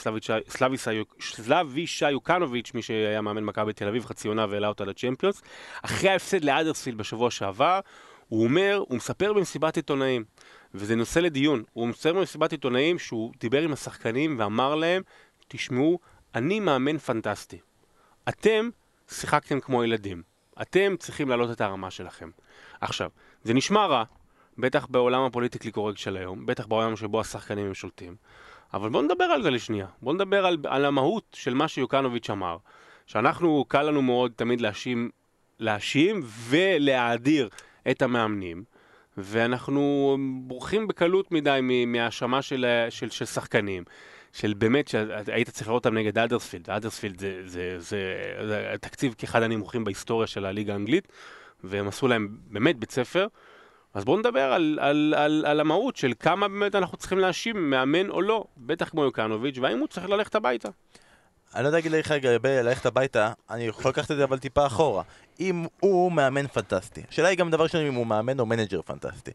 [0.49, 5.43] סלאביסה יוקנוביץ', מי שהיה מאמן מכבי תל אביב חצי עונה והעלה אותה לצ'מפיונס,
[5.83, 7.81] אחרי ההפסד לאדרספילד בשבוע שעבר,
[8.29, 10.25] הוא אומר, הוא מספר במסיבת עיתונאים,
[10.75, 15.03] וזה נושא לדיון, הוא מספר במסיבת עיתונאים שהוא דיבר עם השחקנים ואמר להם,
[15.49, 15.99] תשמעו,
[16.35, 17.59] אני מאמן פנטסטי.
[18.29, 18.69] אתם
[19.11, 20.23] שיחקתם כמו ילדים.
[20.63, 22.31] אתם צריכים להעלות את הרמה שלכם.
[22.81, 23.11] עכשיו,
[23.45, 24.05] זה נשמע רע,
[24.59, 28.17] בטח בעולם הפוליטיקלי קורקט של היום, בטח בעולם שבו השחקנים הם שולטים,
[28.75, 29.87] אבל בואו נדבר על זה לשנייה.
[30.03, 32.57] בואו נדבר על, על המהות של מה שיוקנוביץ' אמר.
[33.07, 35.11] שאנחנו, קל לנו מאוד תמיד להאשים,
[35.59, 37.49] להאשים ולהאדיר
[37.91, 38.65] את המאמנים,
[39.17, 43.85] ואנחנו בורחים בקלות מדי מהאשמה של, של, של שחקנים.
[44.33, 48.15] של באמת, שהיית צריך לראות אותם נגד אדרספילד, אדרספילד זה, זה, זה,
[48.47, 51.09] זה תקציב כאחד הנמוכים בהיסטוריה של הליגה האנגלית,
[51.65, 53.27] והם עשו להם באמת בית ספר.
[53.95, 58.11] אז בואו נדבר על, על, על, על המהות של כמה באמת אנחנו צריכים להאשים, מאמן
[58.11, 60.69] או לא, בטח כמו יוקנוביץ', והאם הוא צריך ללכת הביתה.
[61.55, 64.67] אני לא יודע להגיד לך לגבי ללכת הביתה, אני יכול לקחת את זה אבל טיפה
[64.67, 65.03] אחורה.
[65.41, 69.31] אם הוא מאמן פנטסטי, השאלה היא גם דבר שני אם הוא מאמן או מנג'ר פנטסטי.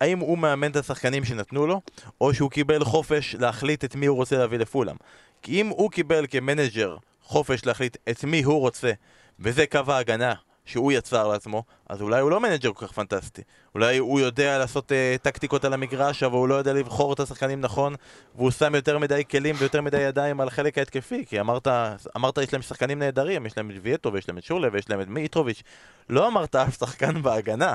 [0.00, 1.80] האם הוא מאמן את השחקנים שנתנו לו,
[2.20, 4.96] או שהוא קיבל חופש להחליט את מי הוא רוצה להביא לפולאם.
[5.42, 8.92] כי אם הוא קיבל כמנג'ר חופש להחליט את מי הוא רוצה,
[9.40, 13.42] וזה קו ההגנה שהוא יצר לעצמו, אז אולי הוא לא מנג'ר כל כך פנטסטי.
[13.74, 17.60] אולי הוא יודע לעשות uh, טקטיקות על המגרש, אבל הוא לא יודע לבחור את השחקנים
[17.60, 17.94] נכון,
[18.34, 21.68] והוא שם יותר מדי כלים ויותר מדי ידיים על החלק ההתקפי, כי אמרת,
[22.16, 25.00] אמרת יש להם שחקנים נהדרים, יש להם את ויאטו ויש להם את שורלה ויש להם
[25.00, 25.62] את מיטרוביץ'.
[26.08, 27.74] לא אמרת אף שחקן בהגנה.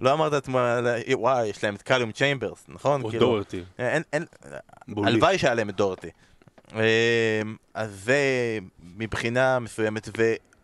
[0.00, 0.80] לא אמרת את מה...
[1.12, 3.02] וואי, יש להם את קאלום צ'יימברס, נכון?
[3.02, 3.62] או כאילו, דורטי.
[4.88, 6.10] הלוואי שהיה להם את דורטי.
[6.72, 6.78] אמ,
[7.74, 8.18] אז זה
[8.96, 10.08] מבחינה מסוימת,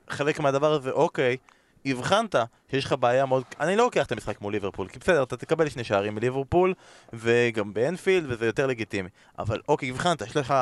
[0.08, 1.36] וחלק מהדבר הזה, אוקיי,
[1.84, 2.34] הבחנת
[2.70, 3.42] שיש לך בעיה מאוד...
[3.60, 6.74] אני לא לוקח את המשחק מול ליברפול, כי בסדר, אתה תקבל שני שערים מליברפול,
[7.12, 9.08] וגם באנפילד, וזה יותר לגיטימי.
[9.38, 10.54] אבל אוקיי, הבחנת, יש לך...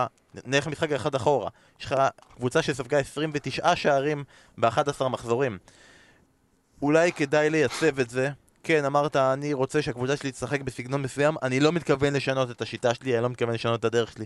[0.45, 1.51] נלך משחק אחד אחורה.
[1.81, 1.95] יש לך
[2.37, 4.25] קבוצה שספגה 29 שערים
[4.59, 5.59] ב-11 מחזורים.
[6.83, 8.31] אולי כדאי לייצב את זה.
[8.63, 12.95] כן, אמרת, אני רוצה שהקבוצה שלי תשחק בסגנון מסוים, אני לא מתכוון לשנות את השיטה
[12.95, 14.25] שלי, אני לא מתכוון לשנות את הדרך שלי.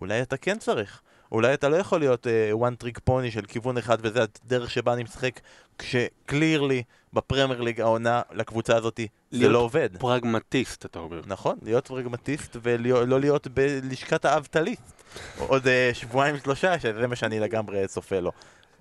[0.00, 1.02] אולי אתה כן צריך.
[1.32, 4.92] אולי אתה לא יכול להיות uh, one trick pony של כיוון אחד וזה הדרך שבה
[4.92, 5.40] אני משחק,
[5.78, 9.88] כשקלירלי בפרמייר ליג העונה לקבוצה הזאת זה להיות לא עובד.
[9.98, 11.20] פרגמטיסט, אתה אומר.
[11.26, 15.02] נכון, להיות פרגמטיסט ולא להיות בלשכת האבטליסט.
[15.38, 18.32] עוד uh, שבועיים שלושה, שזה מה שאני לגמרי צופה לו.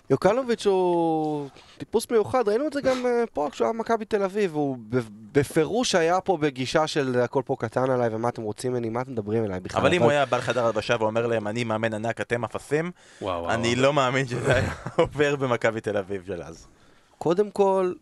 [0.09, 4.53] יוקנוביץ' הוא טיפוס מיוחד, ראינו את זה גם אה, פה כשהוא היה במכבי תל אביב,
[4.53, 4.77] הוא
[5.31, 9.11] בפירוש היה פה בגישה של הכל פה קטן עליי ומה אתם רוצים ממני, מה אתם
[9.11, 9.81] מדברים אליי בכלל.
[9.81, 12.91] אבל אם הוא היה בא לחדר הלבשה ואומר להם, אני מאמן ענק, אתם אפסים.
[13.49, 16.67] אני לא מאמין שזה היה עובר במכבי תל אביב של אז.
[17.17, 17.93] קודם כל,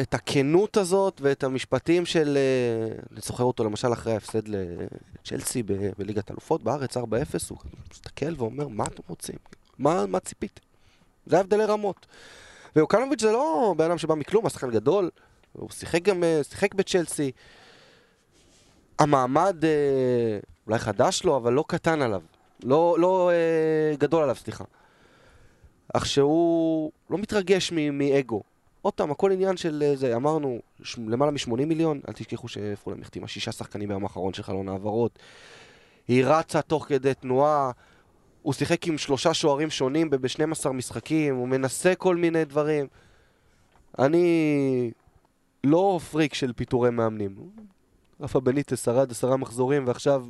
[0.00, 2.38] את הכנות הזאת ואת המשפטים של...
[2.38, 5.62] אה, אני זוכר אותו למשל אחרי ההפסד לצ'לסי
[5.98, 7.00] בליגת אלופות בארץ 4-0,
[7.48, 7.58] הוא
[7.90, 9.36] מסתכל ואומר, מה אתם רוצים?
[9.78, 10.67] מה, מה ציפיתם?
[11.28, 12.06] זה הבדלי רמות.
[12.76, 15.10] ויוקנוביץ' זה לא בן אדם שבא מכלום, הוא שחקן גדול,
[15.52, 17.32] הוא שיחק גם, אה, שיחק בצ'לסי.
[18.98, 22.22] המעמד אה, אולי חדש לו, אבל לא קטן עליו.
[22.62, 24.64] לא, לא אה, גדול עליו, סליחה.
[25.94, 28.42] אך שהוא לא מתרגש מאגו.
[28.82, 33.00] עוד פעם, הכל עניין של אה, זה, אמרנו, ש- למעלה מ-80 מיליון, אל תשכחו שפולם
[33.02, 35.18] החתימה שישה שחקנים ביום האחרון של חלון העברות.
[36.08, 37.70] היא רצה תוך כדי תנועה,
[38.48, 42.86] הוא שיחק עם שלושה שוערים שונים ב-12 משחקים, הוא מנסה כל מיני דברים.
[43.98, 44.90] אני
[45.64, 47.30] לא פריק של פיטורי מאמנים.
[48.20, 50.24] רפה בניטס שרד עשרה מחזורים ועכשיו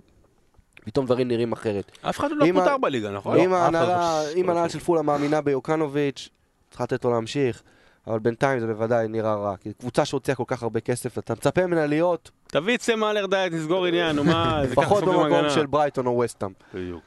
[0.84, 1.92] פתאום דברים נראים אחרת.
[2.02, 3.36] אף אחד לא ה- פוטר בליגה, נכון?
[3.38, 4.68] אם ההנהלה לא- אם לא.
[4.68, 6.28] של פולה מאמינה ביוקנוביץ',
[6.70, 7.62] צריכה לתת לו להמשיך.
[8.06, 9.56] אבל בינתיים זה בוודאי נראה רע.
[9.56, 13.26] כי קבוצה שהוציאה כל כך הרבה כסף, אתה מצפה ממנה להיות תביא את סם אלר
[13.26, 15.50] דיית, נסגור עניין, נו מה, זה ככה פחות סוגרים במקום.
[15.50, 16.50] של ברייטון או וסטאם.
[16.74, 17.02] בדיוק.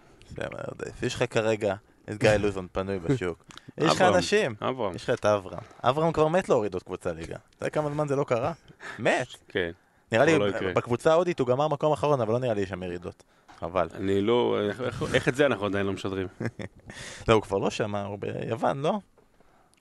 [1.04, 1.76] יש לך כרגע
[2.10, 3.44] את גיא לוזון פנוי בשוק.
[3.78, 4.02] יש לך.
[4.02, 4.56] אנשים.
[4.62, 5.60] אברהם, יש לך את אברהם.
[5.84, 7.36] אברהם כבר מת להוריד עוד קבוצה ליגה.
[7.58, 8.52] אתה יודע כמה זמן זה לא קרה?
[9.00, 9.28] מת.
[9.48, 9.72] כן.
[10.12, 10.48] נראה לי, לא.
[10.76, 13.24] בקבוצה ההודית הוא גמר מקום אחרון, אבל לא נראה לי יש שם ירידות.
[13.60, 13.88] חבל.
[13.94, 14.58] אני לא...
[15.14, 16.28] איך- את זה אנחנו עדיין לא משדרים?
[17.28, 19.00] לא, הוא כבר לא שם, הוא ביוון, לא?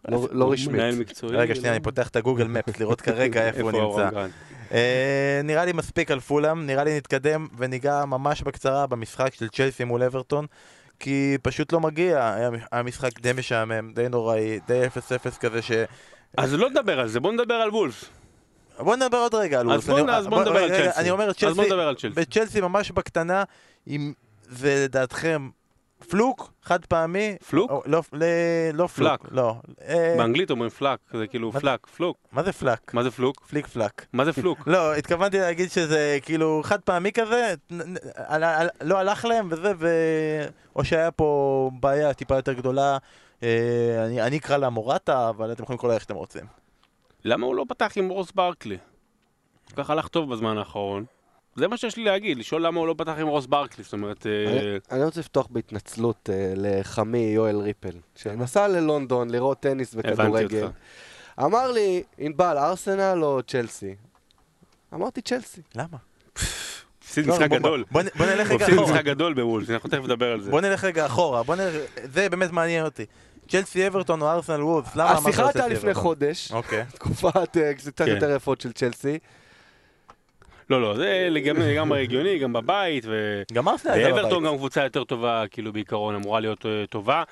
[0.09, 0.77] לא- לא רשמית.
[0.77, 1.37] מנהל מקצועי.
[1.37, 4.27] רגע, שנייה, אני פותח את הגוגל מפס לראות כרגע איפה הוא נמצא.
[4.73, 9.85] אה, נראה לי מספיק על פולאם, נראה לי נתקדם וניגע ממש בקצרה במשחק של צ'לסי
[9.85, 10.47] מול אברטון
[11.01, 12.35] כי פשוט לא מגיע,
[12.73, 14.83] היה משחק די משעמם, די נוראי, די
[15.33, 15.71] 0-0 כזה ש...
[16.37, 18.05] אז לא נדבר על זה, בוא נדבר על וולבס.
[18.79, 19.87] בוא נדבר עוד רגע על אז וולס.
[19.87, 21.01] בוא אני- אז בוא נדבר על צ'לסי.
[21.01, 22.21] אני אומר, אז צ'לסי, נדבר על צ'לסי.
[22.21, 23.45] בצ'לסי ממש בקטנה,
[23.89, 24.13] אם
[24.49, 25.49] זה לדעתכם
[26.09, 27.71] fluke, חד פעמי, fluke?
[27.71, 28.25] או, לא, ל-
[28.75, 29.33] לא fluke, פלק.
[29.33, 29.55] לא.
[29.89, 32.17] אה, באנגלית אומרים פלאק, זה כאילו מה- פלאק, fluke.
[32.33, 32.95] מה זה פלק?
[32.95, 33.41] מה זה fluke?
[33.49, 34.07] פליק פלק.
[34.13, 34.59] מה זה fluke?
[34.67, 37.55] לא, התכוונתי להגיד שזה כאילו חד פעמי כזה,
[38.15, 39.89] על- על- לא הלך להם וזה, ו...
[40.77, 42.99] או שהיה פה בעיה טיפה יותר גדולה,
[43.43, 46.45] אה, אני אני אקרא לה מורטה, אבל אתם יכולים לקרוא לה איך שאתם רוצים.
[47.25, 48.79] למה הוא לא פתח עם רוס ברקלי?
[49.75, 51.05] כל כך הלך טוב בזמן האחרון.
[51.57, 54.27] זה מה שיש לי להגיד, לשאול למה הוא לא פתח עם רוס ברקלי, זאת אומרת...
[54.27, 60.69] אה, אני- רוצה לפתוח בהתנצלות אה, לחמי יואל ריפל, שנסע ללונדון לראות טניס וכדורגל.
[61.43, 63.95] אמר לי, ענבל, ארסנל או צ'לסי?
[64.95, 65.61] אמרתי צ'לסי.
[65.75, 65.97] למה?
[67.03, 67.85] הפסיד לא, משחק גדול.
[67.91, 68.93] בוא נלך רגע הפסיד אחורה.
[68.93, 70.51] משחק גדול בוולס, אנחנו תכף נדבר על זה.
[70.51, 71.75] בוא נלך רגע אחורה, בוא נלך...
[72.05, 73.05] זה באמת מעניין אותי.
[73.49, 76.03] צ'לסי אברטון או ארסנל וולפס, למה אמרת השיחה הייתה צ'לסי לפני אברטון?
[76.03, 76.85] חודש, אוקיי.
[76.95, 78.09] תקופת אה, קצת כן.
[78.09, 79.19] יותר יפות של צ'לסי.
[80.71, 83.43] לא, לא, זה לגמרי הגיוני, גם בבית, ו...
[83.53, 84.53] גם ארסנל הייתה ואברטון בבית.
[84.53, 87.23] גם קבוצה יותר טובה, כאילו בעיקרון אמורה להיות אה, טובה.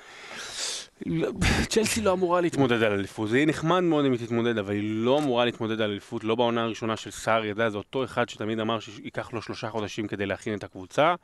[1.05, 1.29] לא,
[1.69, 4.81] צ'לסי לא אמורה להתמודד על אליפות, זה יהיה נחמד מאוד אם היא תתמודד, אבל היא
[4.83, 8.59] לא אמורה להתמודד על אליפות, לא בעונה הראשונה של אתה יודע, זה אותו אחד שתמיד
[8.59, 11.15] אמר שייקח לו שלושה חודשים כדי להכין את הקבוצה,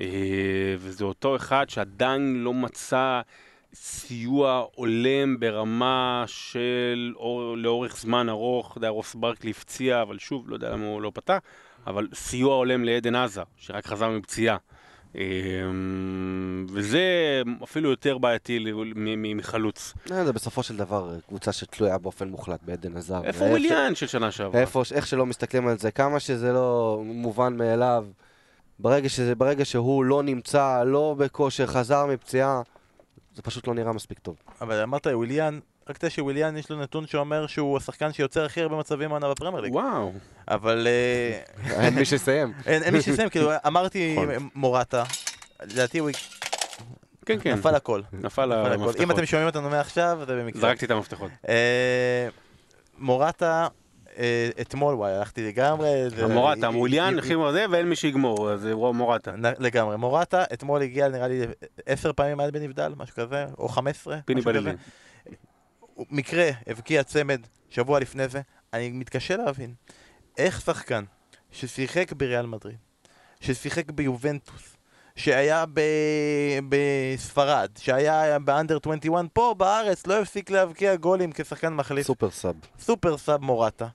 [0.00, 0.06] אה,
[0.78, 3.20] וזה אותו אחד שעדיין לא מצא
[3.74, 10.54] סיוע הולם ברמה של אור, לאורך זמן ארוך, יודע, רוס ברקלי הפציע, אבל שוב, לא
[10.54, 11.38] יודע למה הוא לא פתח,
[11.86, 14.56] אבל סיוע הולם לעדן עזה, שרק חזר מפציעה.
[15.14, 17.02] אמ, וזה
[17.62, 18.64] אפילו יותר בעייתי
[19.16, 19.94] מחלוץ.
[20.12, 23.24] אה, זה בסופו של דבר קבוצה שתלויה באופן מוחלט בעדן עזר.
[23.24, 24.60] איפה וויליאן של שנה שעברה?
[24.60, 28.06] איפה, איך שלא מסתכלים על זה, כמה שזה לא מובן מאליו,
[28.78, 32.62] ברגע, שזה, ברגע שהוא לא נמצא, לא בכושר, חזר מפציעה,
[33.34, 34.36] זה פשוט לא נראה מספיק טוב.
[34.60, 35.58] אבל אמרת וויליאן,
[35.88, 39.62] רק תדע שוויליאן יש לו נתון שאומר שהוא השחקן שיוצר הכי הרבה מצבים העונה בפרמייר
[39.62, 39.74] ליג.
[39.74, 40.12] וואו.
[40.48, 41.40] אבל אה,
[41.84, 42.52] אין מי שיסיים.
[42.66, 44.48] אין מי שיסיים, כאילו אמרתי נכון.
[44.54, 45.04] מורטה,
[45.62, 46.10] לדעתי הוא
[47.26, 47.54] כן, כן.
[47.54, 48.00] נפל הכל.
[48.12, 48.52] נפל.
[48.52, 49.00] המפתחות.
[49.00, 50.60] אם אתם שומעים אותנו מעכשיו, זה במקרה.
[50.60, 51.30] זרקתי את המפתחות.
[51.48, 52.28] אה,
[52.98, 53.68] מורטה,
[54.60, 56.10] אתמול, וואי, הלכתי לגמרי.
[56.10, 59.32] זה- המורטה, היא- מוליאן, הכי מזה, ואין מי שיגמור, אז זה מורטה.
[59.58, 59.96] לגמרי.
[59.96, 61.40] מורטה, אתמול הגיע נראה לי
[61.86, 64.18] עשר פעמים עד בנבדל, משהו כזה, או חמש עשרה.
[64.24, 64.72] פיני משהו כזה.
[66.10, 67.40] מקרה, הבקיע צמד
[67.70, 68.40] שבוע לפני זה,
[68.72, 69.74] אני מתקשה להבין
[70.38, 71.04] איך שחקן
[71.50, 72.76] ששיחק בריאל מדריד,
[73.40, 74.76] ששיחק ביובנטוס,
[75.16, 75.80] שהיה ב...
[76.68, 82.54] בספרד, שהיה ב under 21 פה בארץ, לא הפסיק להבקיע גולים כשחקן מחליף, super sub.
[82.78, 83.86] super sub מורטה.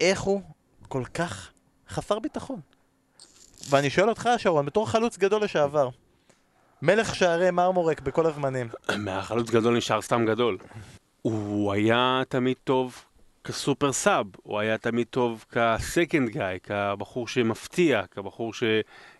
[0.00, 0.42] איך הוא
[0.88, 1.50] כל כך
[1.88, 2.60] חסר ביטחון?
[3.70, 5.88] ואני שואל אותך, שרון, בתור חלוץ גדול לשעבר,
[6.82, 8.68] מלך שערי מרמורק בכל הזמנים,
[9.04, 10.58] מהחלוץ גדול נשאר סתם גדול.
[11.22, 13.04] הוא היה תמיד טוב
[13.44, 18.62] כסופר סאב, הוא היה תמיד טוב כסקנד גאי, כבחור שמפתיע, כבחור ש...
[18.62, 18.72] אה,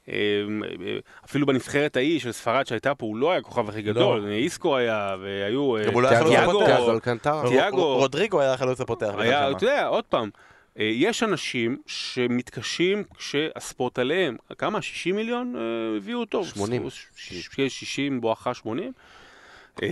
[0.08, 4.76] אה, אפילו בנבחרת ההיא של ספרד שהייתה פה, הוא לא היה הכוכב הכי גדול, איסקו
[4.76, 5.76] היה, והיו...
[5.76, 7.48] אה, גם הוא לא היה חלוץ תיאגו, הפותח.
[7.48, 9.14] תיאגו רודריגו היה החלוץ הפותח.
[9.14, 10.30] אתה יודע, עוד פעם,
[10.76, 14.36] יש אנשים שמתקשים כשהספורט עליהם.
[14.58, 14.82] כמה?
[14.82, 16.44] 60 מיליון אה, הביאו אותו?
[16.44, 16.90] 80.
[16.90, 18.92] ש- ש- 60 בואכה 80?
[19.82, 19.88] אה,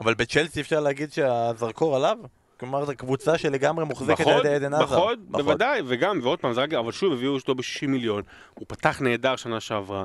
[0.00, 2.18] אבל בצ'לסי אפשר להגיד שהזרקור עליו?
[2.60, 4.84] כלומר, זו קבוצה שלגמרי מוחזקת על בחוד, ידי עדן עזר.
[4.84, 8.22] בחוד, בוודאי, וגם, ועוד פעם, זה רק, אבל שוב, הביאו אותו ב-60 מיליון,
[8.54, 10.04] הוא פתח נהדר שנה שעברה.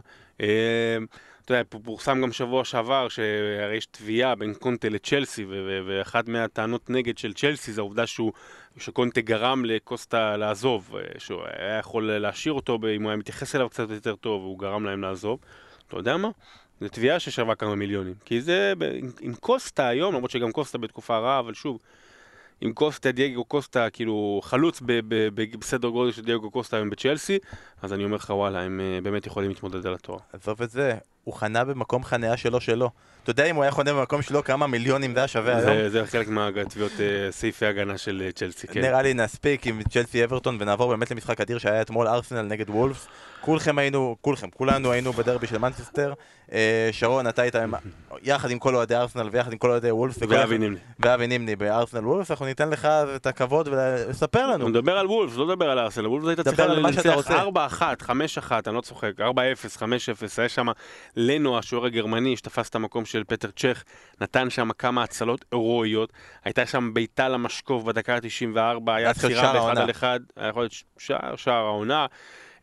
[1.45, 5.45] אתה יודע, פורסם גם שבוע שעבר, שהרי יש תביעה בין קונטה לצ'לסי,
[5.87, 8.31] ואחת מהטענות נגד של צ'לסי זה העובדה שהוא,
[8.77, 13.69] שקונטה גרם לקוסטה לעזוב, אה, שהוא היה יכול להשאיר אותו אם הוא היה מתייחס אליו
[13.69, 15.39] קצת יותר טוב, והוא גרם להם לעזוב.
[15.87, 16.29] אתה יודע מה?
[16.81, 18.13] זו תביעה ששווה כמה מיליונים.
[18.25, 18.73] כי זה,
[19.21, 21.79] עם, קוסטה היום, למרות שגם קוסטה בתקופה רעה, אבל שוב,
[22.61, 24.81] עם קוסטה, דייגו קוסטה, כאילו חלוץ
[25.59, 27.39] בסדר גודל של דייגו קוסטה היום בצ'לסי,
[27.81, 30.19] אז אני אומר לך וואלה, הם אה, באמת יכולים להתמודד על התואר.
[30.33, 32.89] עזוב את זה, הוא חנה במקום חניה שלו שלו.
[33.23, 35.65] אתה יודע אם הוא היה חונה במקום שלו כמה מיליונים זה היה שווה היום?
[35.65, 38.81] זה, זה חלק מהתביעות, אה, סעיפי הגנה של אה, צ'לסי, כן.
[38.81, 43.07] נראה לי נספיק עם צ'לסי אברטון ונעבור באמת למשחק אדיר שהיה אתמול ארסנל נגד וולפס.
[43.45, 46.13] כולכם היינו, כולכם, כולנו היינו בדרבי של מנצ'סטר.
[46.51, 47.55] אה, שרון, אתה היית
[48.23, 49.91] יחד עם כל אוהדי ארסנל ויחד עם כל אוהדי.
[49.91, 50.79] וכל ואבי נימני.
[50.99, 52.85] ואבי נימני בארסנל וולפס, אנחנו ניתן לך
[53.15, 54.69] את הכבוד ולספר לנו.
[54.69, 57.43] מדבר על וולפס, לא מדבר על ארסנל, וולפס הייתה צריכה לנצח רוצה.
[57.43, 59.23] 4-1, 5-1, אני לא צוחק, 4-0,
[59.77, 59.81] 5-0,
[60.37, 60.67] היה שם
[61.15, 63.83] לנו, השוער הגרמני, שתפס את המקום של פטר צ'ך,
[64.21, 66.13] נתן שם כמה הצלות הירואיות,
[66.45, 69.77] הייתה שם בעיטה למשקוף בדקה ה-94, היה עצירה באחד.
[69.77, 70.73] על אחד, היה יכול להיות
[71.37, 72.05] שער העונה.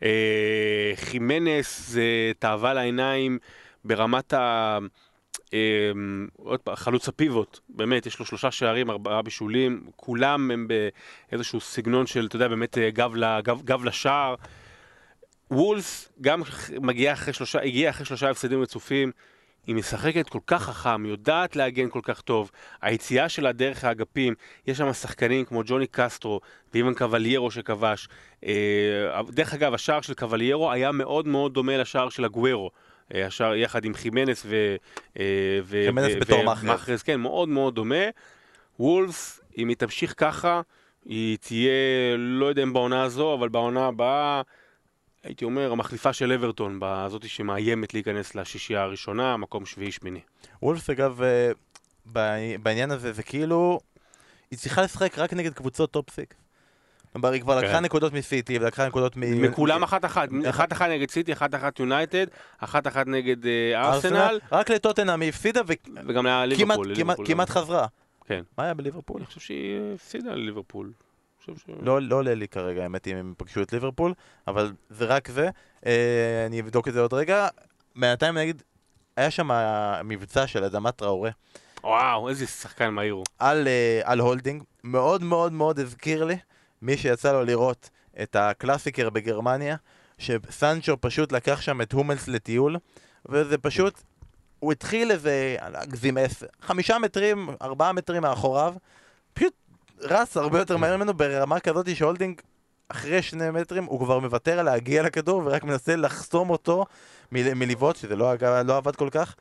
[0.02, 3.38] אה, חימנס זה תאווה לעיניים
[3.84, 4.78] ברמת ה...
[5.54, 5.90] אה,
[6.36, 12.06] עוד פעם, חלוץ הפיבוט, באמת, יש לו שלושה שערים, ארבעה בישולים, כולם הם באיזשהו סגנון
[12.06, 14.34] של, אתה יודע, באמת אה, גב, ל- גב, לשער.
[15.50, 16.42] וולס גם
[16.80, 19.12] מגיעה אחרי שלושה, הגיעה אחרי שלושה הפסדים רצופים,
[19.66, 22.50] היא משחקת כל כך חכם, יודעת להגן כל כך טוב,
[22.82, 24.34] היציאה שלה דרך האגפים,
[24.66, 26.40] יש שם שחקנים כמו ג'וני קסטרו
[26.74, 28.08] ואיוון קבליירו שכבש.
[28.46, 32.70] אה, דרך אגב, השער של קבליירו היה מאוד מאוד דומה לשער של הגוורו.
[33.14, 34.76] אה, השער יחד עם חימנס ו...
[35.18, 35.24] אה,
[35.64, 36.44] ו- חימנס ו- בתור.
[36.62, 38.04] מאחרז, כן, מאוד מאוד דומה.
[38.80, 40.60] וולפס, אם היא תמשיך ככה,
[41.04, 41.72] היא תהיה,
[42.16, 44.42] לא יודע אם בעונה הזו, אבל בעונה הבאה,
[45.24, 50.20] הייתי אומר, המחליפה של אברטון, בזאתי שמאיימת להיכנס לשישייה הראשונה, מקום שביעי-שמיני.
[50.62, 51.50] וולפס אגב, אה,
[52.12, 53.80] ב- בעניין הזה זה כאילו,
[54.50, 56.36] היא צריכה לשחק רק נגד קבוצות top six.
[57.12, 57.84] כלומר, היא כבר לקחה כן.
[57.84, 59.42] נקודות מסיטי ולקחה נקודות מ...
[59.42, 62.26] מכולם אחת אחת, אחת אחת נגד סיטי, אחת אחת יונייטד,
[62.58, 65.60] אחת אחת נגד אה, ארסנל, רק לטוטנאם היא הפסידה
[66.06, 66.94] וגם לליברפול.
[67.24, 67.50] כמעט-.
[67.50, 67.86] חזרה.
[68.26, 68.42] כן.
[68.58, 69.16] מה היה בליברפול?
[69.16, 70.92] אני חושב שהיא הפסידה לליברפול.
[71.42, 74.14] חושב ש- לא לא עולה לי כרגע, האמת, אם הם פגשו את ליברפול,
[74.48, 75.50] אבל זה רק זה.
[75.86, 77.48] אה, אני אבדוק את זה עוד רגע.
[77.96, 78.62] בינתיים נגיד,
[79.16, 79.50] היה שם
[80.04, 81.30] מבצע של אדמה טראורה
[81.84, 83.24] וואו, איזה שחקן מהיר הוא.
[83.38, 84.62] על, אה, על הולדינג.
[84.84, 86.36] מאוד מאוד מאוד הזכיר לי,
[86.82, 87.90] מי שיצא לו לראות
[88.22, 89.76] את הקלאסיקר בגרמניה,
[90.18, 92.76] שסנצ'ו פשוט לקח שם את הומלס לטיול,
[93.26, 94.02] וזה פשוט,
[94.58, 98.74] הוא התחיל איזה, אני לא אגזים עשר, חמישה מטרים, ארבעה מטרים מאחוריו,
[100.02, 102.40] רץ הרבה יותר מהר ממנו ברמה כזאת שהולדינג
[102.88, 106.84] אחרי שני מטרים הוא כבר מוותר על להגיע לכדור ורק מנסה לחסום אותו
[107.32, 108.32] מ- מלבעוט, שזה לא,
[108.64, 109.34] לא עבד כל כך.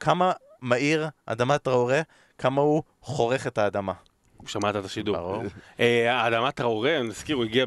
[0.00, 2.00] כמה מהיר אדמה טראורה,
[2.38, 3.92] כמה הוא חורך את האדמה.
[4.46, 5.16] שמעת את השידור.
[5.16, 5.42] ברור.
[5.80, 7.64] אה, האדמה טראורה, אני מזכיר, הוא הגיע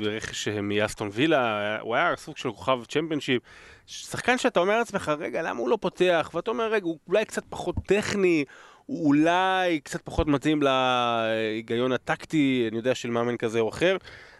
[0.00, 3.42] ברכש אה, מאסטון וילה, הוא היה סוג של כוכב צ'מפיונשיפ.
[3.86, 6.30] שחקן שאתה אומר לעצמך, רגע, למה הוא לא פותח?
[6.34, 8.44] ואתה אומר, רגע, הוא אולי קצת פחות טכני,
[8.88, 13.96] הוא אולי קצת פחות מתאים להיגיון הטקטי, אני יודע, של מאמן כזה או אחר,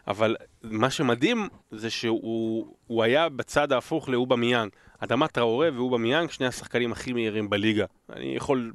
[0.09, 4.70] אבל מה שמדהים זה שהוא הוא היה בצד ההפוך לאובה מיאנג.
[4.99, 7.84] אדמה טראורה ואובה מיאנג, שני השחקנים הכי מהירים בליגה.
[8.12, 8.72] אני יכול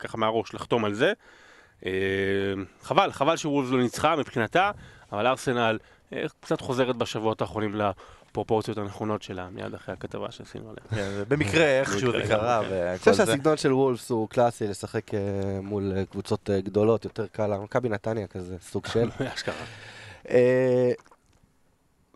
[0.00, 1.12] ככה מהראש לחתום על זה.
[1.86, 1.90] אה,
[2.82, 4.70] חבל, חבל שוולפס לא ניצחה מבחינתה,
[5.12, 5.78] אבל ארסנל
[6.12, 7.74] אה, קצת חוזרת בשבועות האחרונים
[8.36, 10.82] לפרופורציות הנכונות שלה, מיד אחרי הכתבה שעשינו עליה.
[10.90, 12.74] כן, זה במקרה איכשהו זה קרה גם, כן.
[12.74, 13.26] אני וכל חושב זה.
[13.26, 15.20] שהסגנון של וולפס הוא קלאסי לשחק אה,
[15.62, 17.56] מול אה, קבוצות אה, גדולות, יותר קל.
[17.58, 19.08] מכבי נתניה כזה, סוג של.
[19.34, 19.64] אשכרה.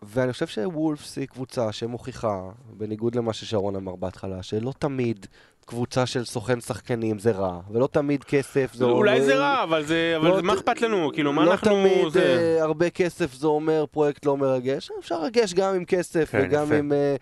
[0.03, 2.41] ואני חושב שוולפס היא קבוצה שמוכיחה,
[2.77, 5.25] בניגוד למה ששרון אמר בהתחלה, שלא תמיד
[5.65, 8.85] קבוצה של סוכן שחקנים זה רע, ולא תמיד כסף זה...
[8.85, 11.11] אולי זה רע, אבל זה, אבל לא זה- מה אכפת לנו?
[11.13, 11.69] כאילו, מה לא אנחנו...
[11.69, 16.29] תמיד זה- אה, הרבה כסף זה אומר פרויקט לא מרגש, אפשר לרגש גם עם כסף
[16.31, 16.75] כן, וגם יפה.
[16.77, 16.91] עם...
[16.93, 17.15] אה,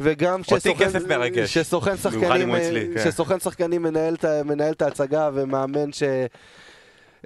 [0.00, 1.54] וגם שסוכן- כסף מרגש.
[1.58, 3.04] שסוכן שחקנים, אה, אצלי, כן.
[3.10, 6.02] שסוכן שחקנים מנהל את ה- מנהל את ההצגה ומאמן ש...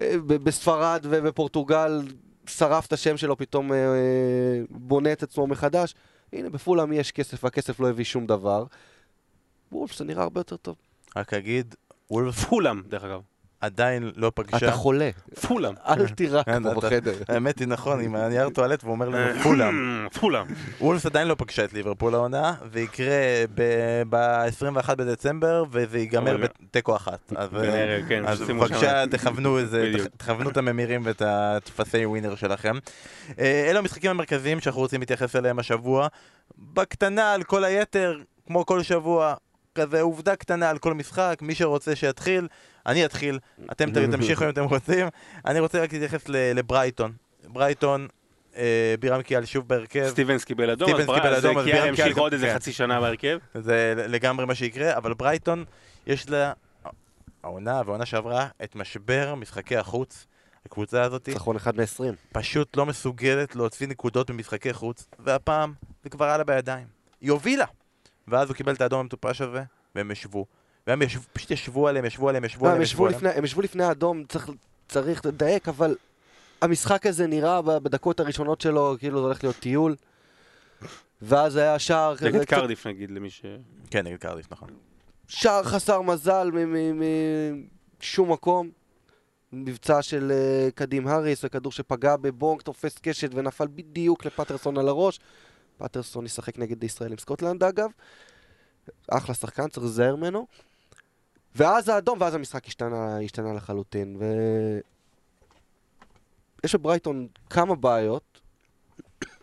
[0.00, 2.02] אה, בספרד ובפורטוגל
[2.46, 3.92] שרף את השם שלו, פתאום אה, אה,
[4.70, 5.94] בונה את עצמו מחדש.
[6.32, 8.64] הנה, בפולאם יש כסף והכסף לא הביא שום דבר.
[9.72, 10.76] וולפס זה נראה הרבה יותר טוב.
[11.16, 11.74] רק אגיד,
[12.10, 13.20] וולף פולאם, דרך אגב.
[13.60, 14.56] עדיין לא פגשה.
[14.56, 15.10] אתה חולה,
[15.48, 15.74] פולאם.
[15.88, 17.14] אל תירק כן, פה אתה- בחדר.
[17.28, 20.06] האמת היא נכון, עם הנייר טואלט ואומר לנו כולם.
[20.20, 20.46] פולאם.
[20.80, 23.14] וולפס עדיין לא פגשה את ליברפול העונה, זה יקרה
[24.10, 27.32] ב-21 בדצמבר, וזה ייגמר בתיקו אחת.
[27.36, 29.58] אז, כנראה, כן, בבקשה תכוונו
[30.16, 32.74] תכוונו את הממירים ואת הטפסי ווינר שלכם.
[33.38, 36.06] אה, אלה המשחקים המרכזיים שאנחנו רוצים להתייחס אליהם השבוע.
[36.58, 39.34] בקטנה על כל היתר, כמו כל שבוע,
[39.74, 42.48] כזה עובדה קטנה על כל משחק, מי שרוצה שיתחיל,
[42.86, 43.38] אני אתחיל,
[43.72, 45.06] אתם תמשיכו אם אתם רוצים.
[45.46, 47.12] אני רוצה רק להתייחס ל- לברייטון.
[47.48, 48.08] ברייטון,
[48.56, 50.06] אה, בירם קיאל שוב בהרכב.
[50.08, 52.54] סטיבנס קיבל אדום, אז סטיבנס קיבל ברק- אדום, אז קיאל בירם קיאל עוד איזה כן.
[52.54, 53.38] חצי שנה בהרכב.
[53.54, 55.64] זה לגמרי מה שיקרה, אבל ברייטון
[56.06, 56.52] יש לה,
[57.42, 60.26] העונה והעונה שעברה, את משבר משחקי החוץ.
[60.66, 62.04] הקבוצה הזאת ניצחון אחד מ-20.
[62.32, 65.72] פשוט לא מסוגלת להוציא נקודות במשחקי חוץ, והפעם
[66.04, 66.86] זה כבר היה לה בידיים.
[67.20, 67.64] היא הובילה!
[68.28, 69.62] ואז הוא קיבל את האדום המטופש הזה,
[69.94, 70.46] והם ישבו.
[70.86, 73.18] והם ישבו, פשוט ישבו עליהם, ישבו עליהם, ישבו לא, הם עליהם, ישבו עליהם.
[73.24, 74.50] לפני- הם ישבו לפני האדום, צריך-
[74.88, 75.96] צריך לדייק, אבל
[76.62, 79.96] המשחק הזה נראה בדקות הראשונות שלו כאילו זה הולך להיות טיול.
[81.22, 83.42] ואז היה שער כזה, נגד קצת- קרדיף נגיד, למי ש...
[83.90, 84.68] כן, נגד קרדיף, נכון.
[85.28, 86.50] שער חסר מזל
[88.00, 88.70] משום מקום.
[89.54, 95.20] מבצע של אה, קדים האריס, וכדור שפגע בבונק, תופס קשת ונפל בדיוק לפטרסון על הראש.
[95.82, 97.90] פטרסון ישחק נגד ישראל עם סקוטלנד אגב.
[99.08, 100.46] אחלה שחקן, צריך להיזהר ממנו.
[101.54, 104.16] ואז האדום, ואז המשחק השתנה, השתנה לחלוטין.
[104.20, 104.24] ו...
[106.64, 108.40] יש בברייטון כמה בעיות.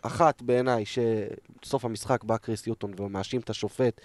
[0.02, 4.00] אחת בעיניי, שסוף המשחק בא קריס יוטון ומאשים את השופט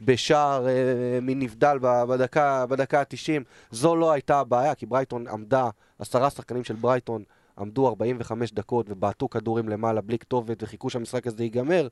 [0.00, 3.42] בשער אה, מנבדל בדקה, בדקה ה-90.
[3.70, 7.24] זו לא הייתה הבעיה, כי ברייטון עמדה, עשרה שחקנים של ברייטון
[7.58, 11.88] עמדו 45 דקות ובעטו כדורים למעלה בלי כתובת וחיכו שהמשחק הזה ייגמר,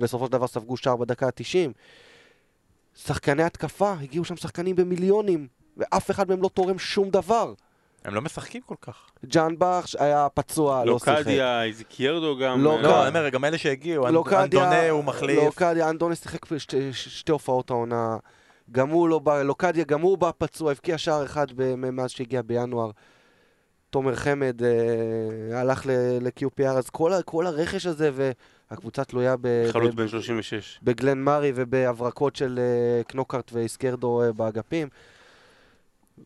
[0.00, 1.70] ובסופו של דבר ספגו שער בדקה ה-90.
[2.94, 5.46] שחקני התקפה, הגיעו שם שחקנים במיליונים,
[5.76, 7.54] ואף אחד מהם לא תורם שום דבר.
[8.04, 9.10] הם לא משחקים כל כך.
[9.26, 11.18] ג'אן באך היה פצוע, לא שיחק.
[11.18, 12.64] לוקדיה, איזיקיירדו גם.
[12.64, 15.44] לא, אה, לא, אני אומר, גם אלה שהגיעו, אנדונה הוא מחליף.
[15.44, 16.46] לוקדיה, אנדונה שיחק
[16.92, 18.16] שתי הופעות העונה.
[18.72, 21.46] גם הוא לא בא, לוקדיה, גם הוא בא פצוע, הבקיע שער אחד
[21.76, 22.90] מאז שהגיע בינואר.
[23.90, 28.10] תומר חמד אה, הלך ל-QPR, אז כל, כל הרכש הזה,
[28.70, 30.80] והקבוצה תלויה ב- חלוץ בן 36.
[30.82, 34.88] בגלן מארי ובהברקות של אה, קנוקארט ואיסקרדו אה, באגפים.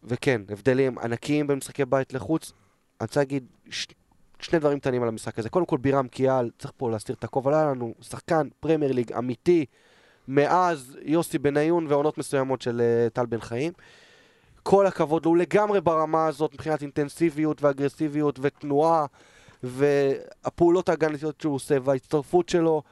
[0.05, 2.53] וכן, הבדלים ענקיים בין משחקי בית לחוץ.
[3.01, 3.87] אני רוצה להגיד ש-
[4.41, 5.49] שני דברים קטנים על המשחק הזה.
[5.49, 9.65] קודם כל, בירם קיאל, צריך פה להסתיר את הכובע, היה לנו שחקן פרמייר ליג אמיתי,
[10.29, 13.73] מאז יוסי בניון ועונות מסוימות של אה, טל בן חיים.
[14.65, 19.07] כל הכבוד לו, הוא לגמרי ברמה הזאת מבחינת אינטנסיביות ואגרסיביות ותנועה
[19.63, 22.83] והפעולות ההגנתיות שהוא עושה וההצטרפות שלו.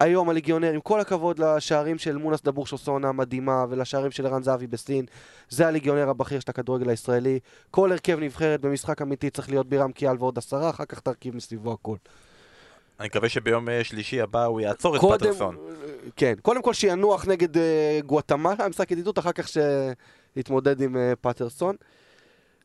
[0.00, 4.42] היום הליגיונר, עם כל הכבוד לשערים של מונס דבור שעושה עונה מדהימה ולשערים של ערן
[4.42, 5.04] זהבי בסין,
[5.48, 7.38] זה הליגיונר הבכיר של הכדורגל הישראלי.
[7.70, 11.72] כל הרכב נבחרת במשחק אמיתי צריך להיות בירם קיאל ועוד עשרה, אחר כך תרכיב מסביבו
[11.72, 11.96] הכל.
[13.00, 15.56] אני מקווה שביום אה, שלישי הבא הוא יעצור את קודם, פטרסון.
[16.16, 17.60] כן, קודם כל שינוח נגד uh,
[18.06, 19.48] גואטמלה, משחק ידידות, אחר כך
[20.34, 21.76] שיתמודד עם uh, פטרסון.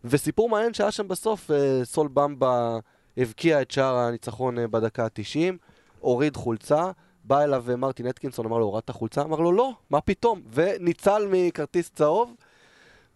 [0.03, 1.53] וסיפור מעניין שהיה שם בסוף, uh,
[1.85, 2.79] סול במבה
[3.17, 5.53] הבקיע את שער הניצחון uh, בדקה ה-90,
[5.99, 6.91] הוריד חולצה,
[7.23, 9.21] בא אליו מרטין אטקינסון, אמר לו, הורדת חולצה?
[9.21, 10.41] אמר לו, לא, מה פתאום?
[10.53, 12.35] וניצל מכרטיס צהוב.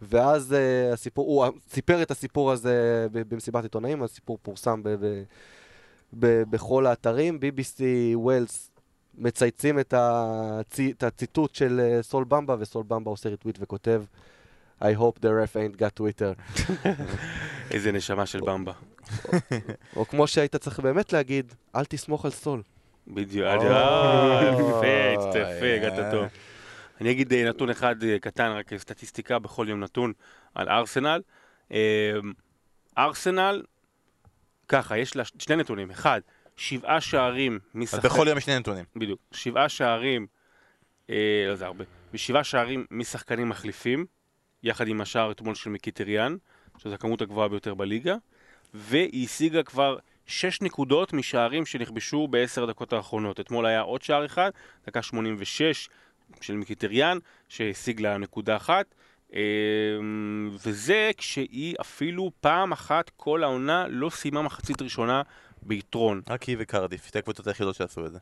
[0.02, 5.22] ואז uh, הסיפור, הוא סיפר את הסיפור הזה במסיבת עיתונאים, הסיפור פורסם ב- ב-
[6.12, 7.38] ב- בכל האתרים.
[7.42, 7.80] BBC
[8.14, 8.70] ווילס
[9.14, 10.80] מצייצים את, הצ...
[10.80, 14.02] את הציטוט של סול במבה, וסול במבה עושה ריטוויט וכותב
[14.82, 16.32] I hope the ref ain't got Twitter.
[17.74, 18.72] איזה נשמה של במבה.
[19.96, 22.62] או כמו שהיית צריך באמת להגיד, אל תסמוך על סול.
[23.08, 23.54] בדיוק, אה,
[24.52, 24.86] יפה,
[25.32, 25.76] יפה, אה.
[25.76, 26.24] הגעת טוב.
[27.00, 30.12] אני אגיד אה, נתון אחד אה, קטן, רק סטטיסטיקה בכל יום נתון
[30.54, 31.22] על ארסנל.
[31.72, 32.12] אה,
[32.98, 33.62] ארסנל,
[34.68, 35.90] ככה, יש לה שני נתונים.
[35.90, 36.20] אחד,
[36.56, 38.04] שבעה שערים אז משחק...
[38.04, 38.84] בכל יום יש שני נתונים.
[38.96, 39.20] בדיוק.
[39.32, 40.26] שבעה שערים,
[41.10, 44.06] אה, לא זה הרבה, ושבעה שערים משחקנים מחליפים,
[44.62, 46.36] יחד עם השער אתמול של מיקיטריאן,
[46.78, 48.16] שזו הכמות הגבוהה ביותר בליגה,
[48.74, 49.96] והיא השיגה כבר
[50.26, 53.40] שש נקודות משערים שנכבשו בעשר הדקות האחרונות.
[53.40, 54.50] אתמול היה עוד שער אחד,
[54.86, 55.88] דקה 86
[56.40, 58.94] של מיקיטריאן, שהשיג לה נקודה אחת.
[59.34, 59.40] אה,
[60.64, 65.22] וזה כשהיא אפילו פעם אחת כל העונה לא סיימה מחצית ראשונה
[65.62, 66.22] ביתרון.
[66.28, 68.18] רק היא וקרדיף, שתי הקבוצות היחידות שעשו את זה.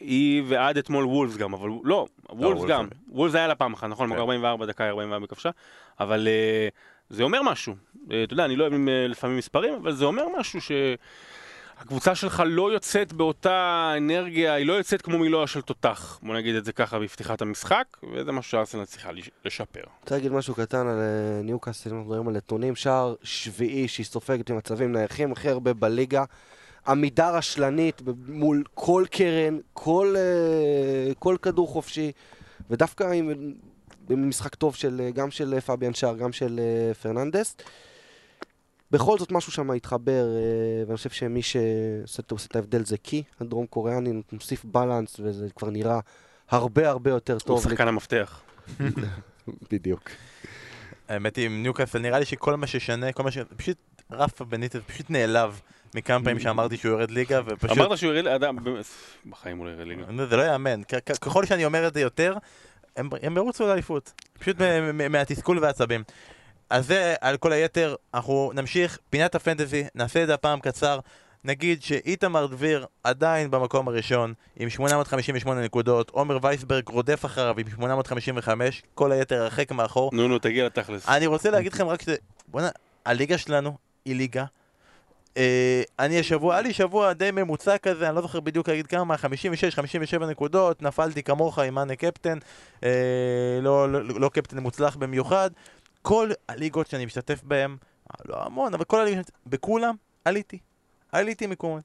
[0.00, 2.88] היא ועד אתמול וולפס גם, אבל לא, וולפס וולפס גם.
[3.08, 4.06] וולפס היה לה פעם אחת, נכון?
[4.08, 4.12] כן.
[4.12, 5.50] מגע 44 דקה 44 בכבשה,
[6.00, 6.68] אבל אה,
[7.10, 7.74] זה אומר משהו.
[8.12, 12.42] אה, אתה יודע, אני לא אוהב אה, לפעמים מספרים, אבל זה אומר משהו שהקבוצה שלך
[12.46, 16.18] לא יוצאת באותה אנרגיה, היא לא יוצאת כמו מילואה של תותח.
[16.22, 19.80] בוא נגיד את זה ככה בפתיחת המשחק, וזה משהו שארסנל צריכה לש- לשפר.
[20.02, 24.50] רוצה להגיד משהו קטן על אה, ניוקאסל, אנחנו מדברים על נתונים, שער שביעי שהיא סופגת
[24.50, 26.24] במצבים נייחים הכי הרבה בליגה.
[26.86, 32.12] עמידה רשלנית מול כל קרן, כל, אה, כל כדור חופשי,
[32.70, 33.54] ודווקא עם,
[34.10, 36.60] עם משחק טוב של, אה, גם של אה, פביאן שער, גם של
[37.02, 37.56] פרננדס.
[38.90, 40.26] בכל זאת משהו שם התחבר,
[40.86, 46.00] ואני חושב שמי שעושה את- ההבדל זה קי, הדרום קוריאני, מוסיף בלנס, וזה כבר נראה
[46.50, 47.62] הרבה הרבה יותר הוא טוב.
[47.62, 48.42] שחקן המפתח.
[49.72, 50.10] בדיוק.
[51.08, 53.38] האמת היא, עם ניוקאסל, נראה לי שכל מה ששנה, כל מה ש...
[53.56, 53.76] פשוט
[54.10, 55.60] רפה בניטס פשוט נעלב
[55.94, 57.78] מכמה פעמים שאמרתי שהוא יורד ליגה, ופשוט...
[57.78, 58.56] אמרת שהוא ירד אדם,
[59.30, 60.26] בחיים הוא לא ירד ליגה.
[60.30, 60.82] זה לא יאמן.
[61.20, 62.34] ככל שאני אומר את זה יותר,
[62.96, 64.12] הם ירוצו לאליפות.
[64.38, 66.02] פשוט מ- מהתסכול והעצבים.
[66.70, 70.98] אז זה על כל היתר, אנחנו נמשיך, פינת הפנטזי, נעשה את זה הפעם קצר.
[71.44, 78.82] נגיד שאיתמר דביר עדיין במקום הראשון עם 858 נקודות, עומר וייסברג רודף אחריו עם 855,
[78.94, 80.10] כל היתר הרחק מאחור.
[80.12, 81.08] נו נו, תגיע לתכלס.
[81.08, 82.08] אני רוצה להגיד לכם רק ש...
[82.48, 82.68] בוא'נה,
[83.06, 84.44] הליגה שלנו היא ליגה.
[85.36, 89.14] אה, אני השבוע, היה לי שבוע די ממוצע כזה, אני לא זוכר בדיוק להגיד כמה,
[89.14, 92.38] 56-57 נקודות, נפלתי כמוך עם מאנה קפטן,
[92.84, 95.50] אה, לא, לא, לא קפטן מוצלח במיוחד.
[96.02, 97.76] כל הליגות שאני משתתף בהן,
[98.24, 100.58] לא המון, אבל כל הליגות, בכולם עליתי.
[101.12, 101.82] עליתי מקומות.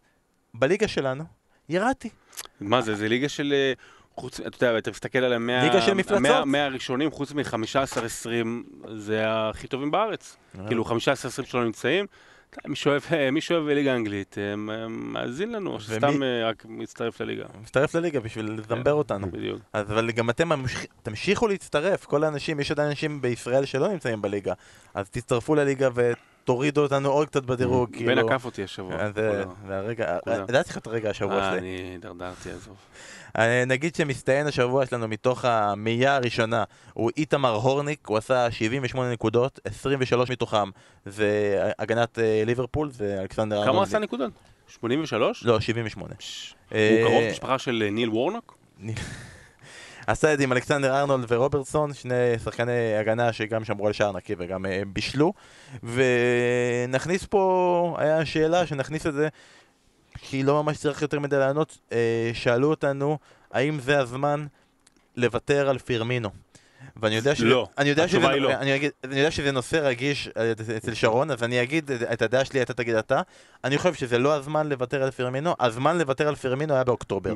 [0.53, 1.23] בליגה שלנו,
[1.69, 2.09] ירדתי.
[2.61, 3.53] מה זה, זה ליגה של...
[3.55, 3.73] אה,
[4.19, 5.63] חוץ, אתה יודע, אתה מסתכל על המאה...
[5.63, 6.17] ליגה של מפלצות.
[6.17, 8.47] המאה, המאה הראשונים, חוץ מ-15-20,
[8.95, 10.37] זה הכי טובים בארץ.
[10.67, 10.89] כאילו, 15-20
[11.45, 12.05] שלא נמצאים.
[12.67, 14.55] מי שאוהב, אה, מי שאוהב ליגה אנגלית, אה,
[14.87, 17.45] מאזין לנו, או שסתם אה, רק מצטרף לליגה.
[17.61, 19.31] מצטרף לליגה בשביל לזמבר אותנו.
[19.31, 19.61] בדיוק.
[19.73, 20.49] אז אבל גם אתם
[21.03, 24.53] תמשיכו להצטרף, כל האנשים, יש עדיין אנשים בישראל שלא נמצאים בליגה,
[24.93, 28.15] אז תצטרפו לליגה ותורידו אותנו עוד קצת בדירוג, כאילו.
[28.15, 28.95] בן עקף אותי השבוע.
[28.95, 30.17] אז זה הרגע.
[30.49, 31.59] ידעתי לך את הרגע השבוע אה, שלי.
[31.59, 32.75] אני דרדרתי, עזוב.
[33.37, 36.63] אה, נגיד שמסתיים השבוע שלנו מתוך המאייה הראשונה,
[36.93, 40.69] הוא איתמר הורניק, הוא עשה 78 נקודות, 23 מתוכם
[41.05, 43.83] זה הגנת אה, ליברפול, זה אלכסנדר כמה הוא.
[43.83, 44.31] עשה נקודות?
[44.67, 45.43] 83?
[45.43, 46.15] לא, 78.
[46.15, 48.57] פש, אה, הוא קרוב משפחה של ניל וורנוק?
[50.07, 54.35] עשה את זה עם אלכסנדר ארנולד ורוברטסון, שני שחקני הגנה שגם שמרו על שער נקי
[54.37, 55.33] וגם בישלו.
[55.83, 59.27] ונכניס פה, היה שאלה שנכניס את זה,
[60.21, 61.77] כי לא ממש צריך יותר מדי לענות.
[61.91, 63.17] אה, שאלו אותנו,
[63.51, 64.45] האם זה הזמן
[65.15, 66.29] לוותר על פירמינו?
[67.01, 67.67] ואני יודע, שזה, לא.
[67.77, 68.51] אני, יודע שזה, לא.
[68.53, 72.45] אני, אגיד, אני יודע שזה נושא רגיש אה, אצל שרון, אז אני אגיד את הדעה
[72.45, 73.21] שלי, אתה תגיד אתה.
[73.63, 77.33] אני חושב שזה לא הזמן לוותר על פירמינו, הזמן לוותר על פירמינו היה באוקטובר.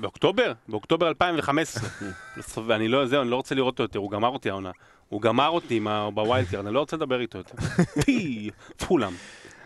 [0.00, 0.52] באוקטובר?
[0.68, 1.88] באוקטובר 2015.
[2.66, 4.70] ואני לא, זהו, אני לא רוצה לראות אותו יותר, הוא גמר אותי העונה.
[5.08, 5.80] הוא גמר אותי
[6.14, 7.54] בווילד אני לא רוצה לדבר איתו יותר.
[8.04, 8.50] פי,
[8.86, 9.12] פולאם.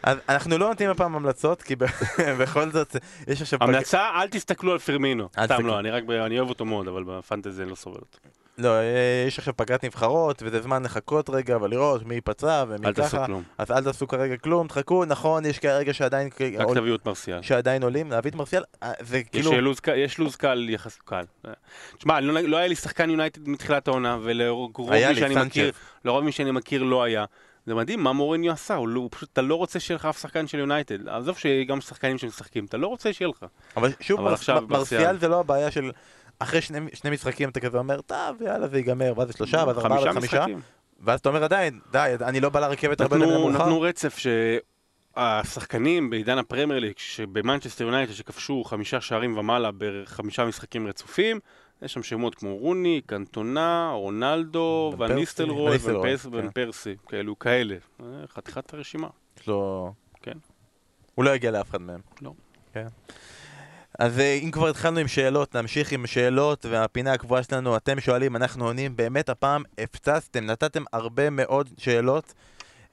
[0.06, 1.76] אנחנו לא נותנים הפעם המלצות, כי
[2.40, 2.96] בכל זאת,
[3.28, 3.58] יש עכשיו...
[3.62, 5.28] המלצה, אל תסתכלו על פרמינו.
[5.38, 5.66] אל סתם.
[5.66, 5.78] לא,
[6.26, 8.18] אני אוהב אותו מאוד, אבל בפנטזי אני לא סובל אותו.
[8.58, 12.92] לא, אה, יש עכשיו פגרת נבחרות, וזה זמן לחכות רגע ולראות מי ייפצע ומי אל
[12.92, 13.26] תעשו ככה.
[13.26, 13.42] כלום.
[13.58, 16.28] אז אל תעשו כרגע כלום, תחכו, נכון, יש כרגע שעדיין...
[16.58, 17.42] רק תביאו את מרסיאל.
[17.42, 19.60] שעדיין עולים, להביא את מרסיאל, אה, זה יש כאילו...
[19.60, 21.24] לוז יש לוז קל יחסית קל.
[21.98, 25.44] תשמע, לא לא היה לי שחקן יונייטד מתחילת העונה, ולרוב מי שאני.
[25.44, 25.72] מכיר,
[26.04, 27.24] לרוב מי שאני מכיר לא היה.
[27.66, 30.20] זה מדהים מה מוריניו עשה, הוא לא- הוא פשוט, אתה לא רוצה שיהיה לך אף
[30.20, 31.08] שחקן של יונייטד.
[31.08, 33.46] עזוב שגם שחקנים שמשחקים, אתה לא רוצה שיהיה לך.
[33.76, 35.18] אבל שוב, אבל עכשיו מר- מרסיאל מרסיאל.
[35.18, 35.90] זה לא הבעיה של...
[36.38, 39.78] אחרי שני, שני משחקים אתה כזה אומר, טוב, יאללה, זה ייגמר, ואז זה שלושה, ואז
[39.78, 40.44] ארבעה, ואז חמישה.
[41.00, 43.58] ואז אתה אומר עדיין, די, אני לא בא לרכבת הרבה יותר מאוחר.
[43.62, 44.18] נתנו רצף
[45.16, 51.40] שהשחקנים בעידן הפרמייר ליג, שבמנצ'סטר יונייטד שכבשו חמישה שערים ומעלה בחמישה משחקים רצופים,
[51.82, 56.46] יש שם שמות כמו רוני, קנטונה, רונלדו, ון פרסי, וניסטלרוי, ופרס- כן.
[56.48, 57.76] ופרסי, כאלו כאלה.
[58.00, 59.08] אה, חתיכת הרשימה.
[59.46, 59.92] לו...
[60.22, 60.38] כן.
[61.14, 62.00] הוא לא יגיע לאף אחד מהם.
[62.22, 62.32] לא.
[62.72, 62.86] כן.
[63.98, 68.36] אז אה, אם כבר התחלנו עם שאלות, נמשיך עם שאלות, והפינה הקבועה שלנו, אתם שואלים,
[68.36, 72.34] אנחנו עונים, באמת הפעם הפצצתם, נתתם הרבה מאוד שאלות.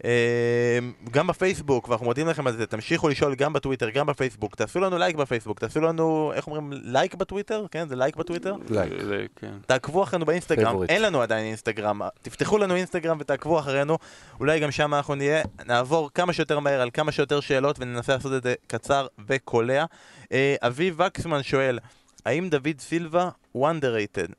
[0.05, 0.79] אה,
[1.11, 4.97] גם בפייסבוק, ואנחנו מודים לכם על זה, תמשיכו לשאול גם בטוויטר, גם בפייסבוק, תעשו לנו
[4.97, 7.65] לייק בפייסבוק, תעשו לנו, איך אומרים, לייק בטוויטר?
[7.71, 8.55] כן, זה לייק בטוויטר?
[8.69, 9.31] לייק.
[9.35, 9.53] כן.
[9.65, 10.83] תעקבו אחרינו באינסטגרם.
[10.89, 13.97] אין לנו עדיין אינסטגרם, תפתחו לנו אינסטגרם ותעקבו אחרינו,
[14.39, 18.33] אולי גם שם אנחנו נהיה, נעבור כמה שיותר מהר על כמה שיותר שאלות וננסה לעשות
[18.33, 19.85] את זה קצר וקולע.
[20.31, 21.79] אה, אביב וקסמן שואל,
[22.25, 24.33] האם דוד סילבה הוא underrated?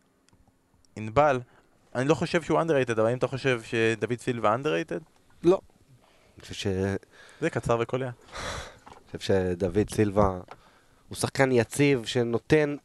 [0.97, 1.41] ענבל,
[1.95, 5.14] אני לא חושב שהוא underrated, אבל האם אתה חושב שדוד סילבה underrated?
[5.45, 5.61] לא.
[6.35, 6.67] אני חושב ש...
[7.41, 8.07] זה קצר וקולע.
[8.07, 10.39] אני חושב שדוד סילבה
[11.09, 12.77] הוא שחקן יציב שנותן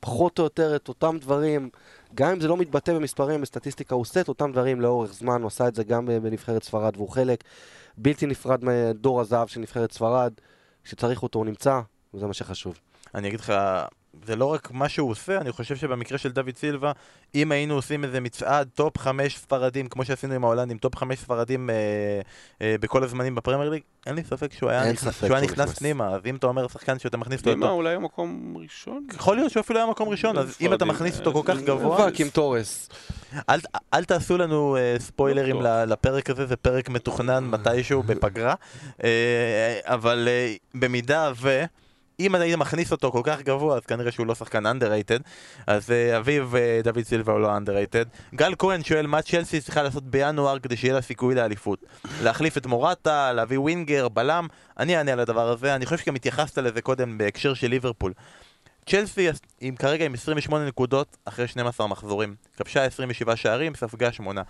[0.00, 1.70] פחות או יותר את אותם דברים,
[2.14, 5.46] גם אם זה לא מתבטא במספרים, בסטטיסטיקה, הוא עושה את אותם דברים לאורך זמן, הוא
[5.46, 7.44] עשה את זה גם בנבחרת ספרד, והוא חלק
[7.96, 10.32] בלתי נפרד מדור הזהב של נבחרת ספרד,
[10.84, 11.80] כשצריך אותו הוא נמצא,
[12.14, 12.78] וזה מה שחשוב.
[13.14, 13.52] אני אגיד לך,
[14.26, 16.92] זה לא רק מה שהוא עושה, אני חושב שבמקרה של דוד סילבה,
[17.34, 21.70] אם היינו עושים איזה מצעד top חמש ספרדים, כמו שעשינו עם ההולנדים, top חמש ספרדים
[21.70, 21.74] אה,
[22.62, 25.52] אה, בכל הזמנים בפרמייר ליג, אין לי ספק שהוא היה, נכנס, ספק שהוא היה שהוא
[25.52, 25.78] נכנס נכנס.
[25.78, 29.06] פנימה, אז אם אתה אומר שחקן שאתה מכניס אותו, אותו, אולי מקום ראשון?
[29.14, 31.54] יכול להיות שהוא אפילו היה מקום ראשון, אז אם אתה מכניס אותו אה, כל כך
[31.54, 32.88] זה- גבוה, מאבק עם תורס.
[33.50, 33.60] אל,
[33.94, 38.54] אל תעשו לנו אה, ספוילרים לא ל- לפרק הזה, זה פרק מתוכנן מתישהו בפגרה.
[39.04, 39.10] אה,
[39.84, 41.64] אבל אה, במידה ו...
[42.20, 45.22] אם היית מכניס אותו כל כך גבוה, אז כנראה שהוא לא שחקן underrated.
[45.66, 48.34] אז אה, אביב אה, דוד סילבה הוא לא underrated.
[48.34, 51.78] גל כהן שואל מה צ'לסי צריכה לעשות בינואר כדי שיהיה לה סיכוי לאליפות.
[52.22, 54.46] להחליף את מורטה, להביא ווינגר, בלם.
[54.78, 58.12] אני אענה על הדבר הזה, אני חושב שגם התייחסת לזה קודם בהקשר של ליברפול.
[58.86, 59.28] צ'לסי
[59.60, 62.34] עם, כרגע עם 28 נקודות אחרי 12 מחזורים.
[62.56, 64.42] כבשה 27 שערים, ספגה 8.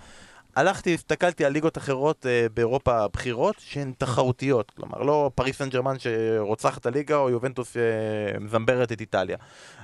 [0.56, 4.70] הלכתי, הסתכלתי על ליגות אחרות אה, באירופה הבכירות שהן תחרותיות.
[4.70, 9.36] כלומר, לא פריס סן ג'רמן שרוצחת את הליגה או יובנטוס שמזמברת את איטליה.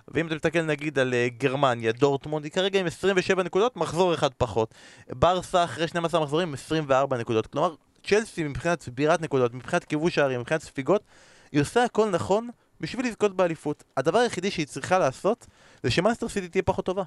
[0.09, 4.31] ואם אתה מסתכל נגיד על אה, גרמניה, דורטמונד, היא כרגע עם 27 נקודות, מחזור אחד
[4.39, 4.75] פחות.
[5.11, 7.47] ברסה אחרי 12 מחזורים עם 24 נקודות.
[7.47, 7.75] כלומר,
[8.07, 11.03] צ'לסי מבחינת צבירת נקודות, מבחינת כיבוש שערים, מבחינת ספיגות,
[11.53, 12.49] היא עושה הכל נכון
[12.81, 13.85] בשביל לזכות באליפות.
[13.97, 15.47] הדבר היחידי שהיא צריכה לעשות
[15.83, 17.03] זה שמאנסטר סיטי תהיה פחות טובה.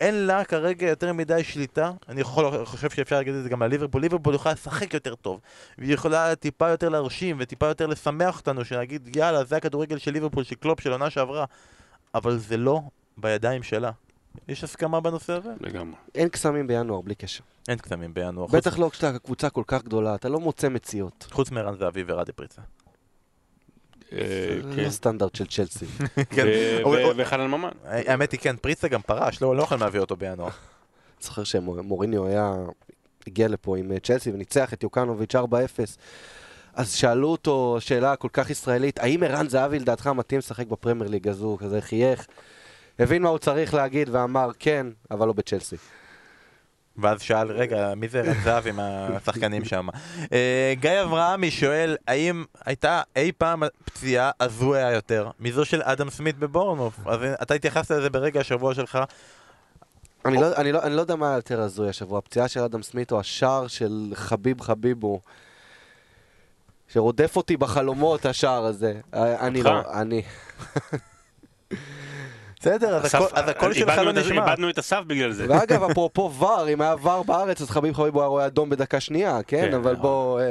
[0.00, 3.70] אין לה כרגע יותר מדי שליטה, אני יכול, חושב שאפשר להגיד את זה גם על
[3.70, 5.40] ליברפול, ליברפול יכולה לשחק יותר טוב,
[5.78, 10.44] והיא יכולה טיפה יותר להרשים וטיפה יותר לשמח אותנו, שנגיד יאללה זה הכדורגל של ליברפול,
[10.44, 11.44] של קלופ, של עונה שעברה,
[12.14, 12.80] אבל זה לא
[13.16, 13.90] בידיים שלה.
[14.48, 15.50] יש הסכמה בנושא הזה?
[15.60, 15.96] לגמרי.
[16.14, 17.44] אין קסמים בינואר, בלי קשר.
[17.68, 21.26] אין קסמים בינואר, חוץ, בטח לא כשאתה קבוצה כל כך גדולה, אתה לא מוצא מציאות.
[21.30, 22.62] חוץ מערן זהבי ורדי פריצה.
[24.12, 24.84] אה, זה כן.
[24.84, 25.86] לא סטנדרט של צ'לסי.
[26.34, 26.46] כן,
[26.82, 27.70] הוא- וחנן ממן.
[27.84, 30.48] האמת היא כן, פריצה גם פרש, לא לא יכולים להביא אותו בינואר.
[31.22, 32.54] זוכר שמוריניו היה,
[33.26, 35.38] הגיע לפה עם אה, צ'לסי וניצח את יוקנוביץ' 4-0.
[36.74, 41.28] אז שאלו אותו שאלה כל כך ישראלית, האם ערן זהבי לדעתך מתאים לשחק בפרמייר ליג
[41.28, 41.56] הזו?
[41.60, 42.26] כזה חייך,
[42.98, 45.76] הבין מה הוא צריך להגיד ואמר כן, אבל לא בצ'לסי.
[46.98, 49.88] ואז שאל, רגע, מי זה רן זהבי מהשחקנים שם?
[50.32, 56.38] אה, גיא אברהמי שואל, האם הייתה אי פעם פציעה הזויה יותר מזו של אדם סמית
[56.38, 57.06] בבורנוף?
[57.06, 58.98] אז אתה התייחסת לזה ברגע השבוע שלך.
[60.24, 63.12] אני לא, אני, לא, אני לא יודע מה יותר הזוי השבוע, הפציעה של אדם סמית
[63.12, 65.20] או השער של חביב חביבו,
[66.88, 69.00] שרודף אותי בחלומות השער הזה.
[69.14, 69.62] אה, אני?
[69.62, 70.22] לא, אני...
[72.66, 73.14] בסדר, אז
[73.48, 74.46] הקול- שלך לא נשמע.
[74.50, 75.46] איבדנו את אסף בגלל זה.
[75.48, 79.00] ואגב, אפרופו ור, אם היה ור בארץ, אז חביב חביב הוא היה רואה אדום בדקה
[79.00, 79.60] שנייה, כן?
[79.70, 80.02] כן, אבל נכון.
[80.02, 80.44] בוא, אה,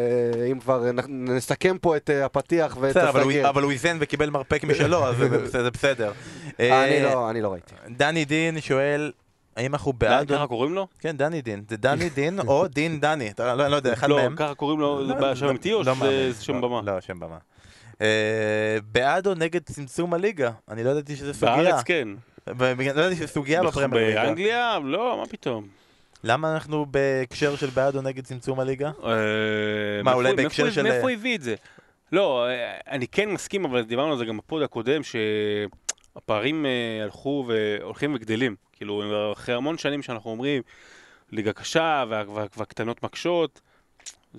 [0.52, 3.50] אם כבר נסכם פה את אה, הפתיח ואת בסדר, אבל הוא- הסגר.
[3.50, 6.12] אבל הוא איזן וקיבל מרפק משלו, אז זה- בסדר.
[6.60, 7.74] אני אה, לא- אני לא ראיתי.
[7.90, 9.12] דני דין שואל,
[9.58, 10.32] האם אנחנו בעד...
[10.32, 10.88] ככה קוראים לו?
[11.00, 11.64] כן, דני דין.
[11.70, 14.36] זה דני דין או דין דני, אתה לא לא יודע, אחד לא, מהם.
[14.36, 15.94] ככה קוראים לו, זה לא, שם לא- אמיתי או לא.
[15.96, 16.82] שזה שם לא, במה?
[16.84, 17.38] לא, שם במה.
[18.02, 18.08] אה,
[18.92, 20.52] בעד או נגד צמצום הליגה?
[20.70, 21.56] אני לא ידעתי שזה סוגיה.
[21.56, 22.08] בארץ כן.
[22.60, 24.24] לא ידעתי שזה סוגיה בפרמייר ליגה.
[24.24, 24.80] באנגליה?
[24.84, 25.68] לא, מה פתאום.
[26.24, 28.92] למה אנחנו בהקשר של בעד או נגד צמצום הליגה?
[29.04, 29.12] אה,
[30.04, 31.56] מה, אולי בהקשר של- מאיפה הוא הביא את זה?
[32.12, 36.72] לא, אה, אני כן מסכים, אבל דיברנו על זה גם בפוד הקודם, שהפערים אה,
[37.04, 38.56] הלכו והולכים וגדלים.
[38.74, 40.62] כאילו, אחרי המון שנים שאנחנו אומרים,
[41.32, 43.62] ליגה קשה וה- וה- והקטנות מקשות,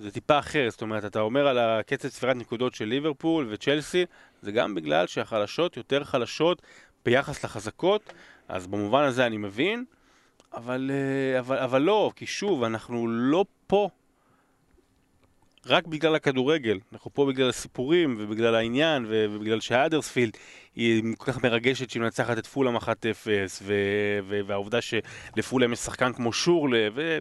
[0.01, 0.67] זה טיפה אחר.
[0.69, 4.05] זאת אומרת, אתה אומר על הקצב ספירת נקודות של ליברפול וצ'לסי,
[4.41, 6.61] זה גם בגלל שהחלשות יותר חלשות
[7.05, 8.13] ביחס לחזקות,
[8.47, 9.85] אז במובן הזה אני מבין.
[10.53, 13.89] אבל, אה, אבל, אבל לא, כי שוב, אנחנו לא פה
[15.65, 20.37] רק בגלל הכדורגל, אנחנו פה בגלל הסיפורים ובגלל העניין ובגלל שהאדרספילד
[20.75, 22.87] היא כל כך מרגשת שהיא מנצחת את פולאם 1-0
[23.61, 27.17] ו- ו- והעובדה שלפולאם יש שחקן כמו שורלה ו...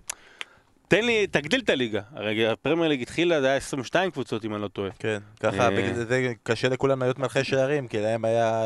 [0.88, 2.00] תן לי, תגדיל את הליגה.
[2.12, 4.90] הרי הפרמייר ליג התחילה, זה היה 22 קבוצות אם אני לא טועה.
[4.98, 5.70] כן, ככה, אה.
[5.70, 8.62] בגלל זה קשה לכולם להיות מלכי שערים, כי להם היה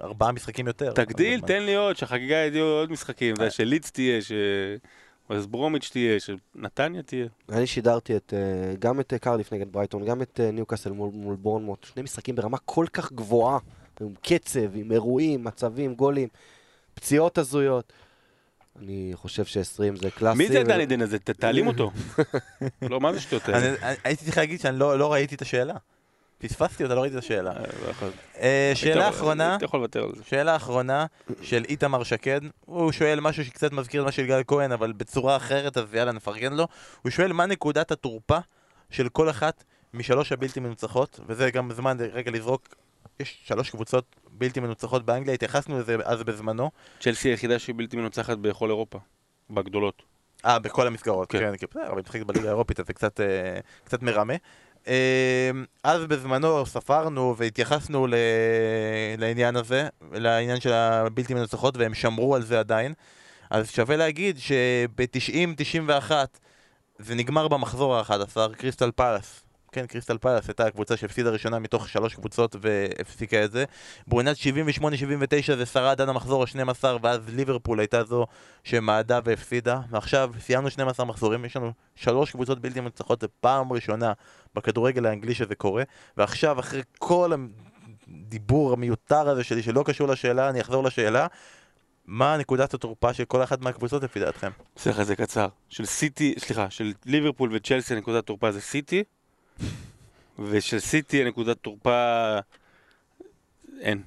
[0.00, 0.92] ארבעה משחקים יותר.
[0.92, 7.02] תגדיל, תן לי עוד, שהחגיגה יהיו עוד משחקים, יודע, שליץ תהיה, שווסט ברומיץ' תהיה, שנתניה
[7.02, 7.26] תהיה.
[7.48, 11.10] אני שידרתי את, אה, גם את אה, קרדיף נגד ברייטון, גם את אה, ניוקאסל מול,
[11.12, 13.58] מול בורנמוט, שני משחקים ברמה כל כך גבוהה,
[14.00, 16.28] עם קצב, עם אירועים, מצבים, גולים,
[16.94, 17.92] פציעות הזויות.
[18.78, 20.38] אני חושב ש-20 זה קלאסי.
[20.38, 21.18] מי זה הדני דין הזה?
[21.18, 21.90] תעלים אותו.
[22.90, 23.48] לא, מה זה שטויות
[24.04, 25.74] הייתי צריך להגיד שאני לא לא ראיתי את השאלה.
[26.38, 27.50] פספסתי אותה, לא ראיתי את השאלה.
[27.50, 27.62] אה,
[28.02, 28.08] לא.
[28.40, 29.56] אה, שאלה אחרונה.
[30.28, 31.06] שאלה אחרונה
[31.42, 35.36] של איתמר שקד, הוא שואל משהו שקצת מזכיר את מה של גל כהן, אבל בצורה
[35.36, 36.68] אחרת, אז יאללה נפרגן לו.
[37.02, 38.38] הוא שואל מה נקודת התורפה
[38.90, 39.64] של כל אחת
[39.94, 42.68] משלוש הבלתי מנוצחות, וזה גם זמן רגע לזרוק,
[43.20, 46.70] יש שלוש קבוצות בלתי מנוצחות באנגליה, התייחסנו לזה אז בזמנו.
[47.00, 48.98] צ'לסי היחידה שהיא בלתי מנוצחת בכל אירופה.
[49.50, 50.02] בגדולות.
[50.44, 51.38] אה, בכל המסגרות, כן.
[51.38, 54.34] כן, בסדר, אבל היא משחקת בליגה האירופית, אז זה קצת, אה, קצת מרמה.
[54.88, 55.50] אה,
[55.84, 58.14] אז בזמנו ספרנו והתייחסנו ל...
[59.18, 62.92] לעניין הזה, לעניין של הבלתי מנצחות, והם שמרו על זה עדיין.
[63.50, 66.10] אז שווה להגיד שב-90-91
[66.98, 69.45] זה נגמר במחזור ה-11, קריסטל פלאס.
[69.76, 73.64] כן, קריסטל פלאס הייתה הקבוצה שהפסידה ראשונה מתוך שלוש קבוצות והפסיקה את זה.
[74.06, 78.26] בעונת 78-79 זה שרד עד המחזור ה-12, ואז ליברפול הייתה זו
[78.64, 79.80] שמעדה והפסידה.
[79.90, 84.12] ועכשיו סיימנו 12 מחזורים, יש לנו שלוש קבוצות בלתי מנצחות, זה פעם ראשונה
[84.54, 85.82] בכדורגל האנגלי שזה קורה.
[86.16, 87.32] ועכשיו, אחרי כל
[88.08, 91.26] הדיבור המיותר הזה שלי, שלא קשור לשאלה, אני אחזור לשאלה.
[92.06, 94.50] מה נקודת התורפה של כל אחת מהקבוצות לפי דעתכם?
[95.00, 95.48] את זה קצר.
[95.68, 99.04] של סיטי, סליחה, של ליברפול וצ'לסי נקודת תורפה זה סיטי,
[100.38, 102.38] ושל סיטי נקודת תורפה
[103.80, 104.02] אין.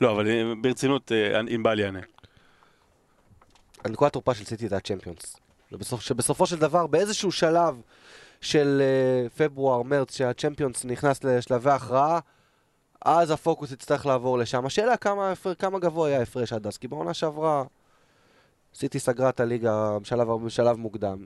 [0.00, 2.00] לא, אבל אה, ברצינות, אה, אם בא לי יענה.
[3.84, 5.36] הנקודת התורפה של סיטי זה הצ'מפיונס.
[6.00, 7.80] שבסופו של דבר, באיזשהו שלב
[8.40, 12.20] של uh, פברואר, מרץ, שהצ'מפיונס נכנס לשלבי הכרעה,
[13.04, 14.66] אז הפוקוס יצטרך לעבור לשם.
[14.66, 17.64] השאלה כמה, כמה גבוה היה ההפרש עד אז, כי בעונה שעברה
[18.74, 21.24] סיטי סגרה את הליגה בשלב, בשלב מוקדם.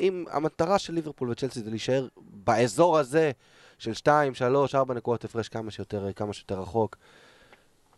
[0.00, 3.30] אם המטרה של ליברפול וצ'לסי זה להישאר באזור הזה
[3.78, 6.96] של 2, 3, 4 נקודות הפרש כמה שיותר, כמה שיותר רחוק.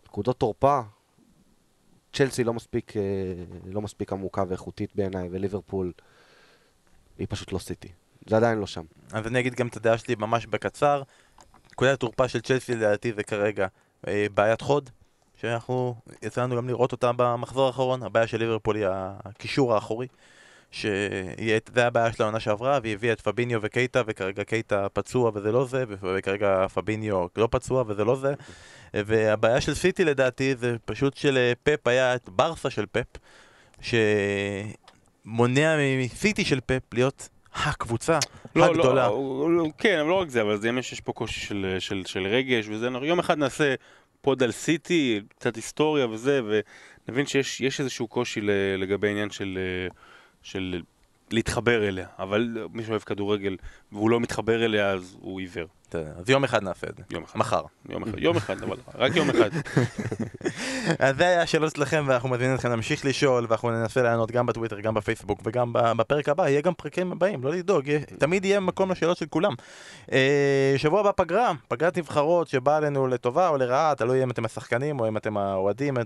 [0.06, 0.80] נקודות תורפה,
[2.12, 3.02] צ'לסי לא מספיק, אה,
[3.64, 5.92] לא מספיק עמוקה ואיכותית בעיניי, וליברפול
[7.18, 7.88] היא פשוט לא סיטי.
[8.26, 8.84] זה עדיין לא שם.
[9.12, 11.02] אז אני אגיד גם את הדעה שלי ממש בקצר.
[11.72, 13.66] נקודת התורפה של צ'לסי לדעתי זה כרגע
[14.08, 14.90] אה, בעיית חוד,
[15.36, 18.86] שאנחנו, יצא לנו גם לראות אותה במחזור האחרון, הבעיה של ליברפול היא
[19.24, 20.06] הקישור האחורי,
[20.70, 25.64] שזה הבעיה של העונה שעברה, והיא הביאה את פביניו וקייטה, וכרגע קייטה פצוע וזה לא
[25.64, 28.34] זה, וכרגע פביניו לא פצוע וזה לא זה,
[28.94, 33.06] והבעיה של סיטי לדעתי זה פשוט שלפפ היה את ברסה של פפ,
[35.26, 38.18] שמונע מסיטי של פפ להיות הקבוצה
[38.56, 39.08] לא, הגדולה.
[39.08, 42.02] לא, לא, כן, אבל לא רק זה, אבל זה ימי שיש פה קושי של, של,
[42.06, 43.74] של רגש וזה, יום אחד נעשה
[44.20, 46.40] פוד על סיטי, קצת היסטוריה וזה,
[47.08, 48.40] ונבין שיש יש איזשהו קושי
[48.78, 49.88] לגבי העניין של, אה,
[50.42, 50.82] של
[51.30, 53.56] להתחבר אליה, אבל מי שאוהב כדורגל
[53.92, 55.66] והוא לא מתחבר אליה אז הוא עיוור.
[55.94, 57.02] אז יום אחד נעשה את זה.
[57.10, 57.38] יום אחד.
[57.38, 57.62] מחר.
[57.88, 59.50] יום אחד, יום אחד, אבל רק יום אחד.
[60.98, 64.80] אז זה היה השאלות שלכם, ואנחנו מזמינים אתכם להמשיך לשאול, ואנחנו ננסה לענות גם בטוויטר,
[64.80, 67.84] גם בפייסבוק, וגם בפרק הבא, יהיה גם פרקים הבאים, לא לדאוג,
[68.18, 69.52] תמיד יהיה מקום לשאלות של כולם.
[70.12, 75.00] אה, שבוע הבא פגרה, פגרת נבחרות שבאה עלינו לטובה או לרעה, תלוי אם אתם השחקנים
[75.00, 75.96] או אם אתם האוהדים,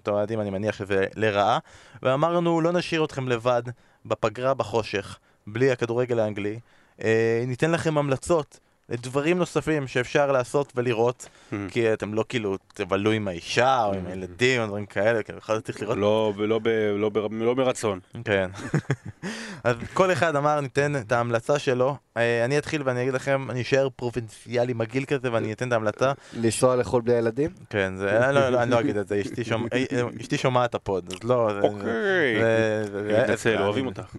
[0.41, 1.59] אני מניח שזה לרעה.
[2.03, 3.62] ואמרנו, לא נשאיר אתכם לבד
[4.07, 6.59] בפגרה בחושך, בלי הכדורגל האנגלי.
[7.03, 8.61] אה, ניתן לכם המלצות.
[8.89, 11.28] לדברים נוספים שאפשר לעשות ולראות,
[11.70, 15.61] כי אתם לא כאילו תבלו עם האישה או עם הילדים או דברים כאלה, כי בכלל
[15.61, 18.01] צריך לראות לא, ולא ב- לא ב- לא ברצון.
[18.24, 18.51] כן.
[19.64, 21.97] אז כל אחד אמר ניתן את ההמלצה שלו.
[22.16, 26.12] אה, אני אתחיל ואני אגיד לכם, אני אשאר פרובינציאלי מגעיל כזה ואני אתן את ההמלצה.
[26.37, 27.51] לנסוע לחול בלי הילדים?
[27.70, 30.39] כן, זה, אני לא, לא, אני לא אגיד את זה, אשתי שומע- אה, אה, אשתי
[30.39, 31.51] שומעת הפוד, אז לא...
[31.55, 32.41] זה- אוקיי.
[32.41, 34.16] זה- זה- אני זה- מתנצל, אוהבים אותך.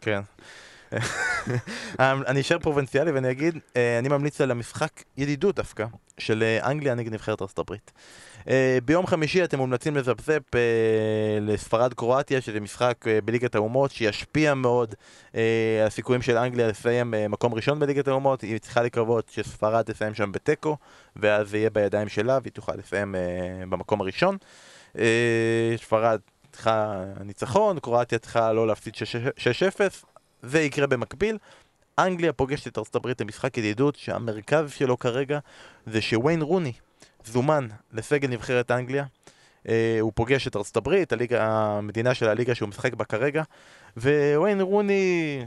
[0.00, 0.20] כן.
[1.98, 5.86] אני אשאר פרובינציאלי ואני אגיד, אה, אני ממליץ על המשחק ידידות דווקא,
[6.18, 7.92] של אה, אנגליה נגד נבחרת ארצות הברית.
[8.48, 10.60] אה, ביום חמישי אתם מומלצים לזפזפ אה,
[11.40, 14.94] לספרד קרואטיה, שזה משחק בליגת האומות שישפיע מאוד
[15.34, 15.40] על
[15.86, 18.40] הסיכויים של אנגליה לסיים מקום ראשון בליגת האומות.
[18.40, 20.76] היא צריכה לקוות שספרד תסיים שם בתיקו,
[21.16, 23.14] ואז זה יהיה בידיים שלה והיא תוכל לסיים
[23.68, 24.36] במקום הראשון.
[25.76, 26.20] ספרד
[26.52, 28.98] צריכה ניצחון, קרואטיה צריכה לא להפסיד 6-0,
[30.42, 31.38] זה יקרה במקביל.
[31.98, 35.38] אנגליה פוגשת את ארצות הברית למשחק ידידות שהמרכז שלו כרגע
[35.86, 36.72] זה שוויין רוני
[37.24, 39.04] זומן לסגל נבחרת אנגליה.
[39.68, 43.42] אה, הוא פוגש את ארצות הברית, הליגה, המדינה של הליגה שהוא משחק בה כרגע,
[43.96, 45.44] וויין רוני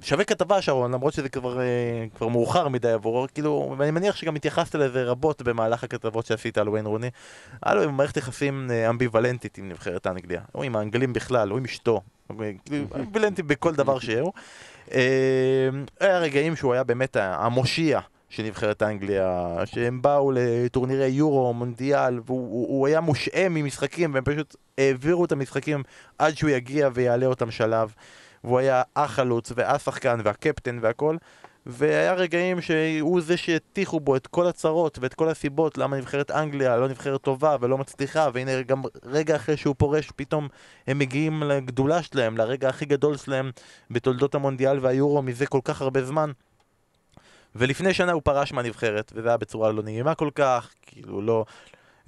[0.00, 4.36] שווה כתבה שרון, למרות שזה כבר, אה, כבר מאוחר מדי עבורו, כאילו, ואני מניח שגם
[4.36, 7.10] התייחסת לזה רבות במהלך הכתבות שעשית על וויין רוני.
[7.62, 11.64] היה לו מערכת יחסים אה, אמביוולנטית עם נבחרת אנגליה, או עם האנגלים בכלל, או עם
[11.64, 12.00] אשתו,
[12.30, 14.32] אמביוולנטי בכל דבר שהוא.
[14.94, 15.68] אה,
[16.00, 22.48] היה רגעים שהוא היה באמת המושיע של נבחרת אנגליה, שהם באו לטורנירי יורו, מונדיאל, והוא
[22.50, 25.82] הוא, הוא היה מושעה ממשחקים, והם פשוט העבירו את המשחקים
[26.18, 27.94] עד שהוא יגיע ויעלה אותם שלב.
[28.44, 31.16] והוא היה החלוץ והשחקן והקפטן והכל.
[31.66, 36.76] והיה רגעים שהוא זה שהטיחו בו את כל הצרות ואת כל הסיבות למה נבחרת אנגליה
[36.76, 40.48] לא נבחרת טובה ולא מצליחה והנה גם רגע אחרי שהוא פורש פתאום
[40.86, 43.50] הם מגיעים לגדולה שלהם, לרגע הכי גדול שלהם
[43.90, 46.30] בתולדות המונדיאל והיורו מזה כל כך הרבה זמן.
[47.54, 51.44] ולפני שנה הוא פרש מהנבחרת וזה היה בצורה לא נעימה כל כך, כאילו לא,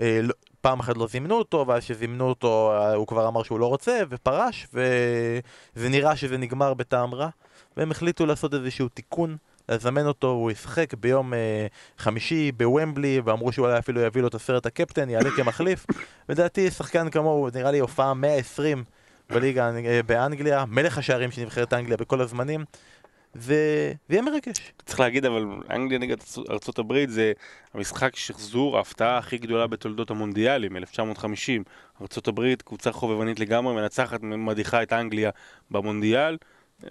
[0.01, 3.61] אה, לא פעם אחת לא זימנו אותו ואז שזימנו אותו אה, הוא כבר אמר שהוא
[3.61, 7.29] לא רוצה ופרש וזה נראה שזה נגמר בטעם רע
[7.77, 9.37] והם החליטו לעשות איזשהו תיקון,
[9.69, 11.67] לזמן אותו, הוא ישחק ביום אה,
[11.99, 15.87] חמישי בוומבלי, ואמרו שאולי אפילו יביא לו את הסרט הקפטן, יעלה כמחליף.
[16.29, 18.85] לדעתי שחקן כמוהו, נראה לי הופעה 120
[19.31, 22.65] בליגה אה, באנגליה, מלך השערים של נבחרת אנגליה בכל הזמנים.
[23.35, 24.73] זה זה יהיה מרגש.
[24.87, 26.17] צריך להגיד אבל אנגליה נגד
[26.79, 27.33] הברית זה
[27.75, 31.65] המשחק שחזור ההפתעה הכי גדולה בתולדות המונדיאלים 1950
[32.03, 35.31] ארצות הברית קבוצה חובבנית לגמרי מנצחת מדיחה את אנגליה
[35.71, 36.37] במונדיאל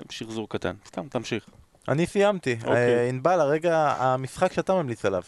[0.10, 1.46] שחזור קטן סתם תמשיך
[1.88, 2.54] אני סיימתי.
[2.64, 2.76] אוקיי.
[2.96, 5.24] אה, ענבל, הרגע, המשחק שאתה ממליץ עליו.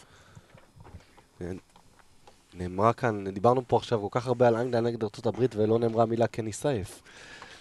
[2.54, 6.26] נאמרה כאן, דיברנו פה עכשיו כל כך הרבה על אנגליה נגד הברית ולא נאמרה מילה
[6.26, 7.02] קני סייף.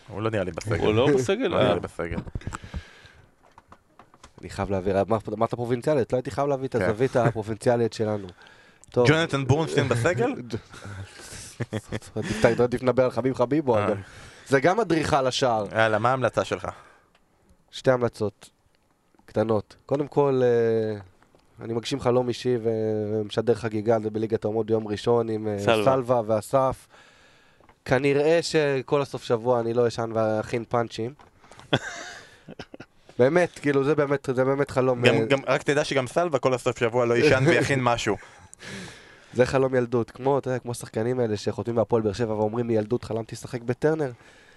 [0.08, 0.86] הוא לא נראה לי בסגל.
[0.86, 1.48] הוא לא בסגל?
[1.48, 2.18] לא נראה לי בסגל.
[4.42, 6.82] אני חייב להעביר, אמרת- פרובינציאלית, לא הייתי חייב להביא את כן.
[6.82, 8.28] הזווית הפרובינציאלית שלנו.
[8.96, 10.34] ג'ונתן בורנסטיין בסגל?
[12.16, 13.88] עדיף- לדבר על חביב חביבו, אה.
[13.88, 13.98] אגב.
[14.48, 15.66] זה גם אדריכה לשער.
[15.72, 16.68] יאללה, מה ההמלצה שלך?
[17.76, 18.50] שתי המלצות
[19.26, 19.76] קטנות.
[19.86, 21.00] קודם כל, אה,
[21.66, 25.86] אני מגשים חלום אישי ומשדר חגיגה בליגת האומות ביום ראשון עם אה, סלווה.
[25.86, 26.88] סלווה ואסף.
[27.86, 31.14] כנראה שכל הסוף שבוע אני לא אשן ואכין פאנצ'ים.
[33.20, 35.02] באמת, כאילו זה באמת, זה באמת חלום.
[35.02, 38.16] גם, אה, גם, רק תדע שגם סלווה כל הסוף שבוע לא יישן ויכין משהו.
[39.34, 43.04] זה חלום ילדות, כמו, אתה יודע, כמו השחקנים האלה שחותמים בהפועל באר שבע ואומרים מילדות
[43.04, 44.12] חלמתי לשחק בטרנר.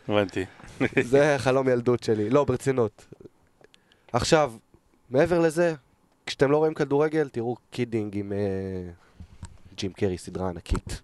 [0.09, 0.44] הבנתי
[1.02, 2.30] זה חלום ילדות שלי.
[2.30, 3.06] לא, ברצינות.
[4.12, 4.52] עכשיו,
[5.11, 5.74] מעבר לזה,
[6.26, 8.38] כשאתם לא רואים כדורגל, תראו Kidding עם אה,
[9.76, 11.02] ג'ים קרי, סדרה ענקית.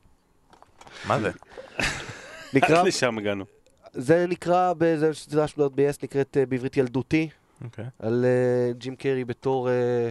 [1.06, 1.30] מה זה?
[2.54, 3.44] נקרא, עד לשם הגענו
[3.92, 7.28] זה נקרא, באיזה סדרה של ב-yes נקראת אה, בעברית ילדותי,
[7.64, 7.84] אוקיי.
[7.98, 10.10] על אה, ג'ים קרי בתור אה,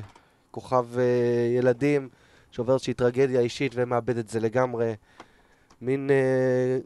[0.51, 1.03] כוכב אה,
[1.57, 2.09] ילדים
[2.51, 4.93] שעובר איזושהי טרגדיה אישית ומאבד את זה לגמרי.
[5.81, 6.77] מין, אה,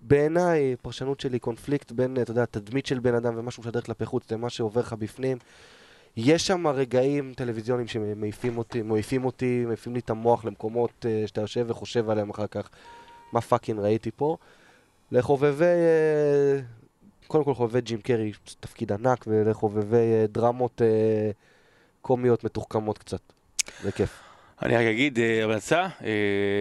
[0.00, 4.06] בעיניי, פרשנות שלי, קונפליקט בין, אתה יודע, תדמית של בן אדם ומה שהוא משדר כלפי
[4.06, 5.38] חוץ למה שעובר לך בפנים.
[6.16, 11.40] יש שם רגעים טלוויזיוניים שמעיפים אותי, מעיפים אותי, מעיפים לי את המוח למקומות אה, שאתה
[11.40, 12.68] יושב וחושב עליהם אחר כך,
[13.32, 14.36] מה fucking ראיתי פה.
[15.12, 16.60] לחובבי, אה,
[17.26, 21.30] קודם כל חובבי ג'ים קרי, תפקיד ענק, ולחובבי אה, דרמות אה,
[22.02, 23.20] קומיות מתוחכמות קצת.
[23.82, 24.27] זה כיף.
[24.62, 26.10] אני רק אגיד, אה, המלצה, אה,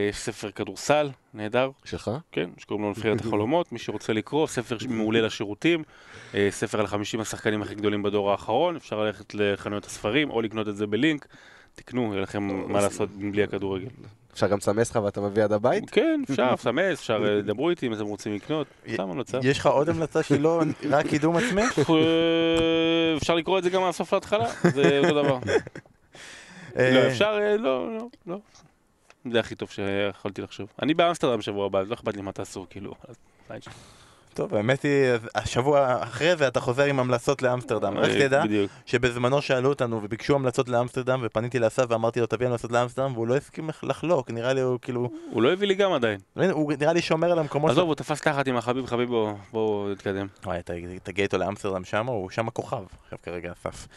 [0.10, 2.12] יש ספר כדורסל, נהדר, שלך?
[2.32, 5.84] כן, שקוראים לו נבחרת החלומות, מי שרוצה לקרוא, ספר מעולה לשירותים,
[6.36, 10.68] אה, ספר על 50 השחקנים הכי גדולים בדור האחרון, אפשר ללכת לחנויות הספרים או לקנות
[10.68, 11.28] את זה בלינק,
[11.76, 13.88] תקנו, יהיה לכם מה לעשות בלי הכדורגל.
[14.34, 15.90] אפשר גם לסמס לך ואתה מביא עד הבית?
[15.90, 19.40] כן, אפשר, סמס, אפשר, דברו איתי אם אתם רוצים לקנות, סתם המלצה.
[19.44, 21.62] יש לך עוד המלצה שהיא לא רק קידום עצמי?
[23.18, 25.40] אפשר לקרוא את זה גם מהסוף להתחלה, זה אותו דבר.
[26.78, 28.38] אה, לא, אפשר, אה, לא, לא, לא.
[29.32, 30.70] זה הכי טוב שיכולתי לחשוב.
[30.82, 32.94] אני באמסטרדם שבוע הבא, אז לא אכפת לי מה תעשו, כאילו.
[34.38, 34.92] טוב, האמת היא,
[35.36, 37.98] השבוע אחרי זה אתה חוזר עם המלצות לאמסטרדם.
[37.98, 38.44] רק אה, תדע.
[38.86, 43.36] שבזמנו שאלו אותנו וביקשו המלצות לאמסטרדם ופניתי לאסף ואמרתי לו תביא המלצות לאמסטרדם והוא לא
[43.38, 46.20] הסכים לח- לחלוק, נראה לי הוא כאילו, הוא לא הביא לי גם עדיין.
[46.52, 49.10] הוא נראה לי שומר על המקומות עזוב, הוא תפס תחת עם החביב חביב,
[49.52, 50.28] בואו- נתקדם.
[50.46, 50.60] וואי,
[51.04, 53.88] תגיע איתו לאמסטרדם שם, הוא שם הכוכב, עכשיו כרגע אסף.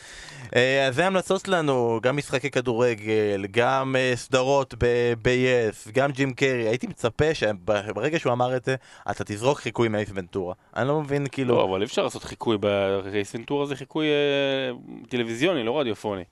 [0.57, 4.75] אה, אז זה ההמלצות שלנו, גם משחקי כדורגל, גם אה, סדרות
[5.23, 6.69] ב-yes, גם ג'ים קרי.
[6.69, 8.75] הייתי מצפה שברגע שהוא אמר את זה,
[9.11, 10.55] אתה תזרוק חיקוי מאייס ונטורה.
[10.77, 11.55] אני לא מבין, כאילו...
[11.55, 14.71] לא, אבל אי אפשר לעשות חיקוי ברייסנטורה, זה חיקוי אה,
[15.09, 16.23] טלוויזיוני, לא רדיופוני.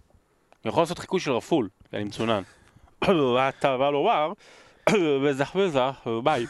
[0.65, 2.43] אני יכול לעשות חיקוי של רפול, אני מצונן.
[3.05, 4.33] אתה בא לומר,
[5.25, 5.95] מזח מזח,
[6.25, 6.47] ביי.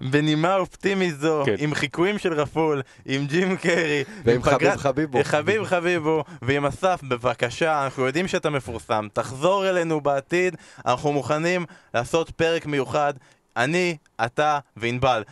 [0.10, 1.54] בנימה אופטימית זו, כן.
[1.58, 5.18] עם חיקויים של רפול, עם ג'ים קרי, ועם עם חביב פגרת- חביבו.
[5.24, 12.30] חביב חביבו, ועם אסף, בבקשה, אנחנו יודעים שאתה מפורסם, תחזור אלינו בעתיד, אנחנו מוכנים לעשות
[12.30, 13.14] פרק מיוחד,
[13.58, 15.22] אני, אתה וענבל.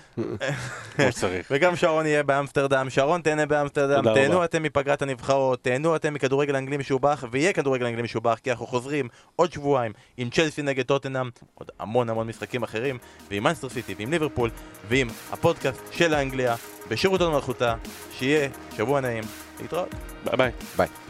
[0.96, 1.46] כמו שצריך.
[1.50, 4.44] וגם שרון יהיה באמסטרדם, שרון תהנה באמסטרדם, תהנו.
[4.44, 9.08] אתם מפגרת הנבחרות, תהנו אתם מכדורגל אנגלי משובח, ויהיה כדורגל אנגלי משובח, כי אנחנו חוזרים
[9.36, 12.98] עוד שבועיים עם צ'לסי נגד טוטנאם, עוד המון המון משחקים אחרים,
[13.30, 14.50] ועם מנצ'סטר סיטי, ועם ליברפול,
[14.88, 16.54] ועם הפודקאסט של האנגליה,
[16.88, 17.74] בשירות הוד מלכותה,
[18.12, 19.24] שיהיה שבוע נעים,
[19.60, 19.94] להתראות.
[20.24, 20.50] ביי ביי.
[20.76, 21.05] ביי.